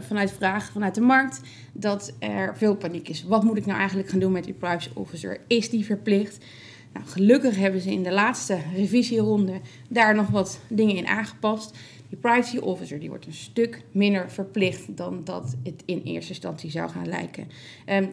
vanuit 0.00 0.32
vragen 0.32 0.72
vanuit 0.72 0.94
de 0.94 1.00
markt 1.00 1.40
dat 1.72 2.12
er 2.18 2.56
veel 2.56 2.76
paniek 2.76 3.08
is. 3.08 3.24
Wat 3.24 3.42
moet 3.42 3.56
ik 3.56 3.66
nou 3.66 3.78
eigenlijk 3.78 4.08
gaan 4.08 4.18
doen 4.18 4.32
met 4.32 4.44
die 4.44 4.54
privacy 4.54 4.88
officer? 4.94 5.40
Is 5.46 5.70
die 5.70 5.84
verplicht? 5.84 6.44
Nou, 6.92 7.06
gelukkig 7.06 7.56
hebben 7.56 7.80
ze 7.80 7.90
in 7.90 8.02
de 8.02 8.12
laatste 8.12 8.58
revisieronde 8.74 9.60
daar 9.88 10.14
nog 10.14 10.28
wat 10.28 10.60
dingen 10.68 10.96
in 10.96 11.06
aangepast. 11.06 11.76
Die 12.08 12.18
privacy 12.18 12.58
officer 12.58 13.00
die 13.00 13.08
wordt 13.08 13.26
een 13.26 13.32
stuk 13.32 13.82
minder 13.92 14.30
verplicht 14.30 14.96
dan 14.96 15.20
dat 15.24 15.56
het 15.62 15.82
in 15.84 16.02
eerste 16.04 16.30
instantie 16.30 16.70
zou 16.70 16.90
gaan 16.90 17.08
lijken. 17.08 17.48
Um, 17.88 18.10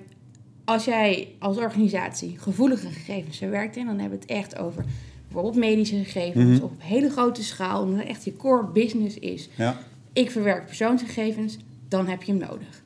als 0.66 0.86
jij 0.86 1.28
als 1.40 1.58
organisatie 1.58 2.38
gevoelige 2.38 2.88
gegevens 2.88 3.38
verwerkt, 3.38 3.78
en 3.78 3.86
dan 3.86 4.00
hebben 4.00 4.20
we 4.20 4.26
het 4.26 4.38
echt 4.38 4.58
over 4.58 4.86
bijvoorbeeld 5.32 5.66
medische 5.66 5.96
gegevens 5.96 6.58
mhm. 6.58 6.64
op 6.64 6.72
hele 6.78 7.10
grote 7.10 7.44
schaal, 7.44 7.82
omdat 7.82 8.00
het 8.00 8.08
echt 8.08 8.26
je 8.26 8.36
core 8.36 8.68
business 8.68 9.20
is. 9.20 9.50
Ja. 9.56 9.78
Ik 10.14 10.32
verwerk 10.32 10.66
persoonsgegevens, 10.66 11.58
dan 11.88 12.08
heb 12.08 12.24
je 12.24 12.32
hem 12.32 12.42
nodig. 12.42 12.84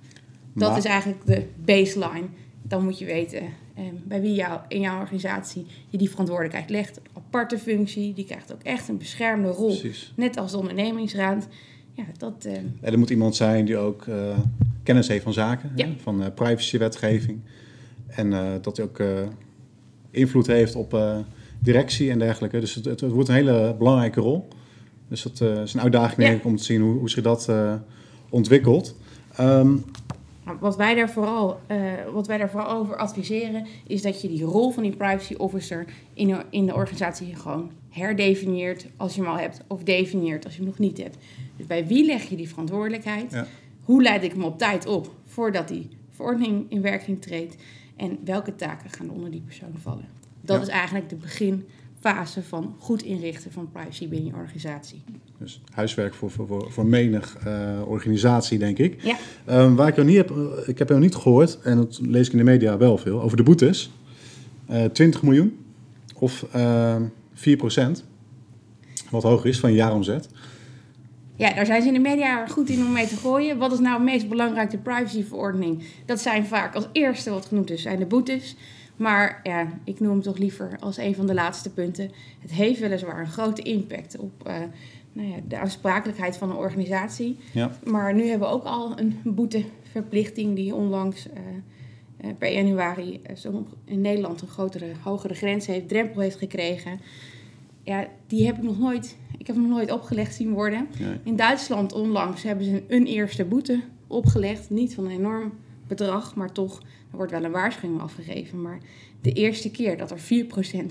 Dat 0.54 0.78
is 0.78 0.86
eigenlijk 0.86 1.26
de 1.26 1.46
baseline. 1.56 2.28
Dan 2.62 2.84
moet 2.84 3.00
je 3.00 3.06
weten 3.06 3.42
eh, 3.74 3.84
bij 4.04 4.22
wie 4.22 4.34
jou, 4.34 4.60
in 4.68 4.80
jouw 4.80 5.00
organisatie 5.00 5.66
je 5.90 5.98
die 5.98 6.10
verantwoordelijkheid 6.10 6.70
legt. 6.70 6.98
Een 6.98 7.04
aparte 7.14 7.58
functie, 7.58 8.14
die 8.14 8.26
krijgt 8.26 8.54
ook 8.54 8.64
echt 8.64 8.88
een 8.88 8.98
beschermde 8.98 9.48
rol. 9.48 9.78
Precies. 9.78 10.14
Net 10.16 10.38
als 10.38 10.52
de 10.52 10.58
ondernemingsraad. 10.58 11.48
Ja, 11.94 12.04
dat, 12.18 12.46
uh... 12.48 12.54
er 12.82 13.00
moet 13.00 13.10
iemand 13.10 13.36
zijn 13.36 13.66
die 13.66 13.78
ook 13.78 14.06
uh, 14.06 14.38
kennis 14.84 15.08
heeft 15.08 15.24
van 15.24 15.34
zaken, 15.34 15.72
ja. 15.76 15.88
van 16.02 16.22
uh, 16.22 16.28
privacywetgeving. 16.36 17.40
En 18.08 18.60
dat 18.62 18.78
hij 18.78 18.86
ook 18.86 19.02
invloed 20.12 20.48
heeft 20.48 20.76
op 20.76 20.94
directie 21.60 22.12
en 22.12 22.20
dergelijke. 22.20 22.60
Dus 22.60 22.76
het, 22.76 22.86
het, 22.86 23.02
wordt 23.02 23.30
een 23.30 23.36
hele 23.36 23.76
belangrijke 23.78 24.22
rol. 24.22 24.48
Dus 25.08 25.22
dat 25.22 25.40
uh, 25.40 25.62
is 25.62 25.74
een 25.74 25.82
uitdaging 25.82 26.18
denk 26.18 26.38
ik 26.38 26.46
om 26.46 26.56
te 26.56 26.64
zien 26.64 26.82
hoe, 26.82 26.98
hoe 26.98 27.10
zich 27.10 27.24
dat 27.24 27.48
uh, 27.50 27.74
ontwikkelt. 28.30 28.96
Um, 29.40 29.84
wat 30.60 30.76
wij, 30.76 30.96
daar 30.96 31.10
vooral, 31.10 31.60
uh, 31.72 31.78
wat 32.14 32.28
wij 32.28 32.38
daar 32.38 32.50
vooral 32.50 32.70
over 32.70 32.98
adviseren, 32.98 33.66
is 33.88 34.02
dat 34.02 34.22
je 34.22 34.28
die 34.28 34.44
rol 34.44 34.72
van 34.72 34.84
die 34.84 34.96
privacy 34.96 35.34
officer 35.34 35.86
in 36.14 36.28
de, 36.28 36.46
in 36.50 36.66
de 36.66 36.74
organisatie 36.74 37.36
gewoon 37.36 37.72
herdefinieert 37.90 38.86
als 38.98 39.16
je 39.16 39.22
hem 39.22 39.30
al 39.30 39.38
hebt, 39.38 39.62
of 39.68 39.84
definieert 39.84 40.46
als 40.46 40.54
je 40.54 40.60
hem 40.60 40.70
nog 40.70 40.80
niet 40.80 40.98
hebt. 40.98 41.18
Dus 41.58 41.66
bij 41.66 41.88
wie 41.88 42.06
leg 42.06 42.30
je 42.30 42.36
die 42.36 42.50
verantwoordelijkheid? 42.50 43.32
Ja. 43.32 43.48
Hoe 43.84 44.02
leid 44.02 44.24
ik 44.24 44.32
hem 44.32 44.44
op 44.44 44.58
tijd 44.58 44.86
op 44.86 45.14
voordat 45.26 45.68
die 45.68 45.90
verordening 46.10 46.66
in 46.70 46.82
werking 46.82 47.22
treedt? 47.22 47.56
En 47.96 48.18
welke 48.24 48.56
taken 48.56 48.90
gaan 48.90 49.10
onder 49.10 49.32
die 49.32 49.42
persoon 49.42 49.74
vallen? 49.82 50.06
Dat 50.46 50.62
is 50.62 50.68
eigenlijk 50.68 51.10
de 51.10 51.16
beginfase 51.16 52.44
van 52.44 52.76
goed 52.80 53.04
inrichten 53.04 53.52
van 53.52 53.72
privacy 53.72 54.08
binnen 54.08 54.28
je 54.28 54.36
organisatie. 54.36 55.04
Dus 55.38 55.62
huiswerk 55.72 56.14
voor, 56.14 56.32
voor, 56.32 56.72
voor 56.72 56.86
menig 56.86 57.38
uh, 57.48 57.82
organisatie, 57.88 58.58
denk 58.58 58.78
ik. 58.78 59.04
Ja. 59.04 59.18
Um, 59.50 59.76
waar 59.76 59.88
ik 59.88 59.96
nog 59.96 60.06
niet 60.06 60.16
heb, 60.16 60.32
eh, 60.32 60.68
ik 60.68 60.78
heb 60.78 60.90
nog 60.90 61.00
niet 61.00 61.16
gehoord, 61.16 61.60
en 61.62 61.78
dat 61.78 62.00
lees 62.02 62.26
ik 62.26 62.32
in 62.32 62.38
de 62.38 62.44
media 62.44 62.78
wel 62.78 62.98
veel, 62.98 63.22
over 63.22 63.38
de 63.38 63.44
boetes. 63.44 63.92
Uh, 64.70 64.84
eh, 64.84 64.92
20 64.92 65.22
miljoen 65.22 65.58
of 66.16 66.46
uh, 66.56 66.96
4 67.34 67.58
procent, 67.58 68.04
wat 69.10 69.24
hoger 69.24 69.50
is 69.50 69.60
van 69.60 69.70
je 69.70 69.76
jaaromzet. 69.76 70.30
Ja, 71.36 71.54
daar 71.54 71.66
zijn 71.66 71.82
ze 71.82 71.88
in 71.88 71.94
de 71.94 72.00
media 72.00 72.48
goed 72.48 72.70
in 72.70 72.86
om 72.86 72.92
mee 72.92 73.08
te 73.08 73.16
gooien. 73.16 73.58
Wat 73.58 73.72
is 73.72 73.80
nou 73.80 73.94
het 73.94 74.04
meest 74.04 74.30
belangrijke 74.30 74.78
privacyverordening? 74.78 75.84
Dat 76.06 76.22
zijn 76.22 76.46
vaak 76.46 76.76
als 76.76 76.88
eerste 76.92 77.30
wat 77.30 77.46
genoemd 77.46 77.72
is, 77.72 77.82
zijn 77.82 78.00
de 78.00 78.06
boetes. 78.06 78.56
Maar 78.98 79.40
ja, 79.44 79.68
ik 79.84 80.00
noem 80.00 80.12
hem 80.12 80.22
toch 80.22 80.38
liever 80.38 80.78
als 80.80 80.98
een 80.98 81.16
van 81.16 81.28
de 81.28 81.34
laatste 81.34 81.70
punten. 81.70 82.12
Het 82.40 82.52
heeft 82.52 82.80
weliswaar 82.80 83.20
een 83.20 83.28
grote 83.28 83.62
impact 83.62 84.18
op 84.18 84.48
uh, 84.48 84.54
nou 85.14 85.28
ja, 85.28 85.36
de 85.48 85.58
aansprakelijkheid 85.58 86.38
van 86.38 86.50
een 86.50 86.56
organisatie. 86.56 87.38
Ja. 87.54 87.72
Maar 87.84 88.14
nu 88.14 88.28
hebben 88.28 88.48
we 88.48 88.54
ook 88.54 88.64
al 88.64 89.00
een 89.00 89.20
boeteverplichting 89.24 90.56
die 90.56 90.76
onlangs 90.76 91.28
uh, 91.28 91.34
uh, 92.26 92.32
per 92.38 92.52
januari 92.52 93.22
in 93.86 94.02
Nederland 94.02 94.42
een 94.42 94.48
grotere, 94.48 94.92
hogere 95.02 95.34
grens 95.34 95.66
heeft, 95.66 95.88
drempel 95.88 96.22
heeft 96.22 96.38
gekregen. 96.38 97.00
Ja, 97.84 98.08
die 98.28 98.46
heb 98.46 98.58
ik 98.58 98.64
nog 98.64 98.80
nooit, 98.80 99.18
ik 99.38 99.48
heb 99.48 99.56
nog 99.56 99.68
nooit 99.68 99.92
opgelegd 99.92 100.36
zien 100.36 100.52
worden. 100.52 100.88
In 101.24 101.36
Duitsland 101.36 101.94
onlangs 101.94 102.44
hebben 102.44 102.66
ze 102.66 102.84
een 102.88 103.06
eerste 103.06 103.46
boete 103.46 103.82
opgelegd. 104.08 104.70
Niet 104.70 104.96
van 104.96 105.06
een 105.06 105.12
enorm 105.12 105.54
bedrag, 105.88 106.36
maar 106.36 106.52
toch 106.52 106.82
er 107.16 107.22
wordt 107.22 107.40
wel 107.40 107.44
een 107.44 107.52
waarschuwing 107.52 108.02
afgegeven, 108.02 108.62
maar 108.62 108.80
de 109.22 109.32
eerste 109.32 109.72
keer 109.72 109.98
dat 109.98 110.12
er 110.12 110.18
4% 110.18 110.22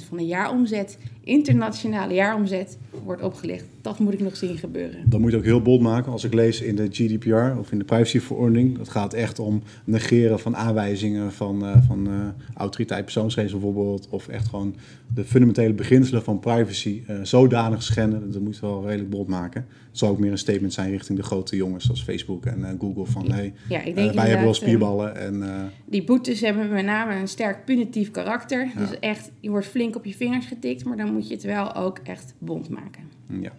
van 0.08 0.16
de 0.16 0.26
jaaromzet, 0.26 0.98
internationale 1.24 2.14
jaaromzet, 2.14 2.78
wordt 3.04 3.22
opgelicht, 3.22 3.64
dat 3.80 3.98
moet 3.98 4.12
ik 4.12 4.20
nog 4.20 4.36
zien 4.36 4.56
gebeuren. 4.56 5.10
Dat 5.10 5.20
moet 5.20 5.30
je 5.30 5.36
ook 5.36 5.44
heel 5.44 5.62
bold 5.62 5.80
maken. 5.80 6.12
Als 6.12 6.24
ik 6.24 6.34
lees 6.34 6.60
in 6.60 6.76
de 6.76 6.88
GDPR 6.90 7.58
of 7.58 7.72
in 7.72 7.78
de 7.78 7.84
privacyverordening, 7.84 8.78
dat 8.78 8.88
gaat 8.88 9.12
echt 9.12 9.38
om 9.38 9.62
negeren 9.84 10.40
van 10.40 10.56
aanwijzingen 10.56 11.32
van, 11.32 11.64
uh, 11.64 11.76
van 11.86 12.08
uh, 12.08 12.14
autoriteit 12.54 13.04
persoonsgegevens 13.04 13.60
bijvoorbeeld, 13.60 14.08
of 14.08 14.28
echt 14.28 14.48
gewoon 14.48 14.76
de 15.14 15.24
fundamentele 15.24 15.72
beginselen 15.72 16.22
van 16.22 16.40
privacy 16.40 17.02
uh, 17.10 17.16
zodanig 17.22 17.82
schenden. 17.82 18.32
Dat 18.32 18.42
moet 18.42 18.54
je 18.54 18.60
wel 18.60 18.86
redelijk 18.86 19.10
bold 19.10 19.28
maken. 19.28 19.66
Het 19.88 19.98
zou 19.98 20.12
ook 20.12 20.18
meer 20.18 20.30
een 20.30 20.38
statement 20.38 20.72
zijn 20.72 20.90
richting 20.90 21.18
de 21.18 21.24
grote 21.24 21.56
jongens 21.56 21.84
zoals 21.84 22.02
Facebook 22.02 22.46
en 22.46 22.76
Google 22.80 23.06
van 23.06 23.30
hey, 23.30 23.52
ja, 23.68 23.82
wij 23.94 24.28
hebben 24.28 24.44
wel 24.44 24.54
spierballen. 24.54 25.16
En, 25.16 25.42
die 25.84 26.04
boetes 26.14 26.40
hebben 26.40 26.68
met 26.68 26.84
name 26.84 27.14
een 27.14 27.28
sterk 27.28 27.64
punitief 27.64 28.10
karakter. 28.10 28.70
Dus 28.76 28.98
echt, 28.98 29.30
je 29.40 29.50
wordt 29.50 29.66
flink 29.66 29.96
op 29.96 30.04
je 30.04 30.14
vingers 30.14 30.46
getikt, 30.46 30.84
maar 30.84 30.96
dan 30.96 31.12
moet 31.12 31.28
je 31.28 31.34
het 31.34 31.42
wel 31.42 31.74
ook 31.74 31.98
echt 31.98 32.34
bond 32.38 32.68
maken. 32.68 33.10
Ja. 33.26 33.50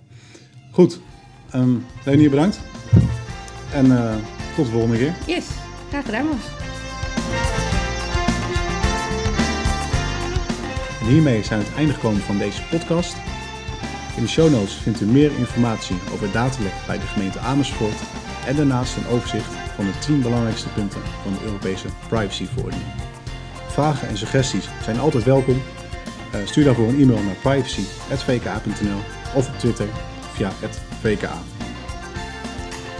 Goed. 0.72 1.00
Um, 1.56 1.86
Leni, 2.06 2.30
bedankt. 2.30 2.60
En 3.74 3.86
uh, 3.86 4.16
tot 4.56 4.66
de 4.66 4.72
volgende 4.72 4.98
keer. 4.98 5.14
Yes, 5.28 5.48
graag 5.90 6.06
gedaan. 6.06 6.28
En 11.02 11.08
hiermee 11.08 11.44
zijn 11.44 11.60
we 11.60 11.66
het 11.66 11.76
einde 11.76 11.94
gekomen 11.94 12.22
van 12.22 12.38
deze 12.38 12.62
podcast. 12.70 13.16
In 14.16 14.22
de 14.22 14.30
show 14.30 14.52
notes 14.52 14.74
vindt 14.74 15.02
u 15.02 15.06
meer 15.06 15.32
informatie 15.38 15.96
over 16.14 16.32
datalek 16.32 16.74
bij 16.88 16.98
de 16.98 17.06
gemeente 17.06 17.40
Amersfoort 17.40 18.02
en 18.46 18.56
daarnaast 18.56 18.98
een 18.98 19.08
overzicht 19.08 19.52
van 19.76 19.86
de 19.86 20.00
10 20.00 20.22
belangrijkste 20.22 20.70
punten 20.70 21.02
van 21.24 21.34
de 21.34 21.46
Europese 21.46 21.88
privacyverordening. 22.08 22.90
Vragen 23.68 24.08
en 24.08 24.18
suggesties 24.18 24.70
zijn 24.84 25.00
altijd 25.00 25.24
welkom. 25.24 25.62
Uh, 26.36 26.46
stuur 26.46 26.64
daarvoor 26.64 26.88
een 26.88 27.02
e-mail 27.02 27.24
naar 27.24 27.36
privacy.vka.nl 27.42 29.00
of 29.36 29.48
op 29.48 29.60
Twitter 29.60 29.88
via 30.34 30.52
VKA. 31.02 31.38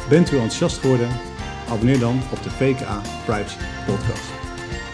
Bent 0.10 0.32
u 0.32 0.36
enthousiast 0.36 0.78
geworden? 0.78 1.08
Abonneer 1.70 2.00
dan 2.00 2.22
op 2.32 2.44
de 2.44 2.50
VKA 2.50 3.02
Privacy 3.26 3.58
Podcast. 3.86 4.30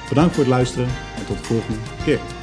Bedankt 0.09 0.35
voor 0.35 0.43
het 0.43 0.53
luisteren 0.53 0.87
en 1.17 1.25
tot 1.25 1.37
de 1.37 1.43
volgende 1.43 1.79
keer. 2.03 2.40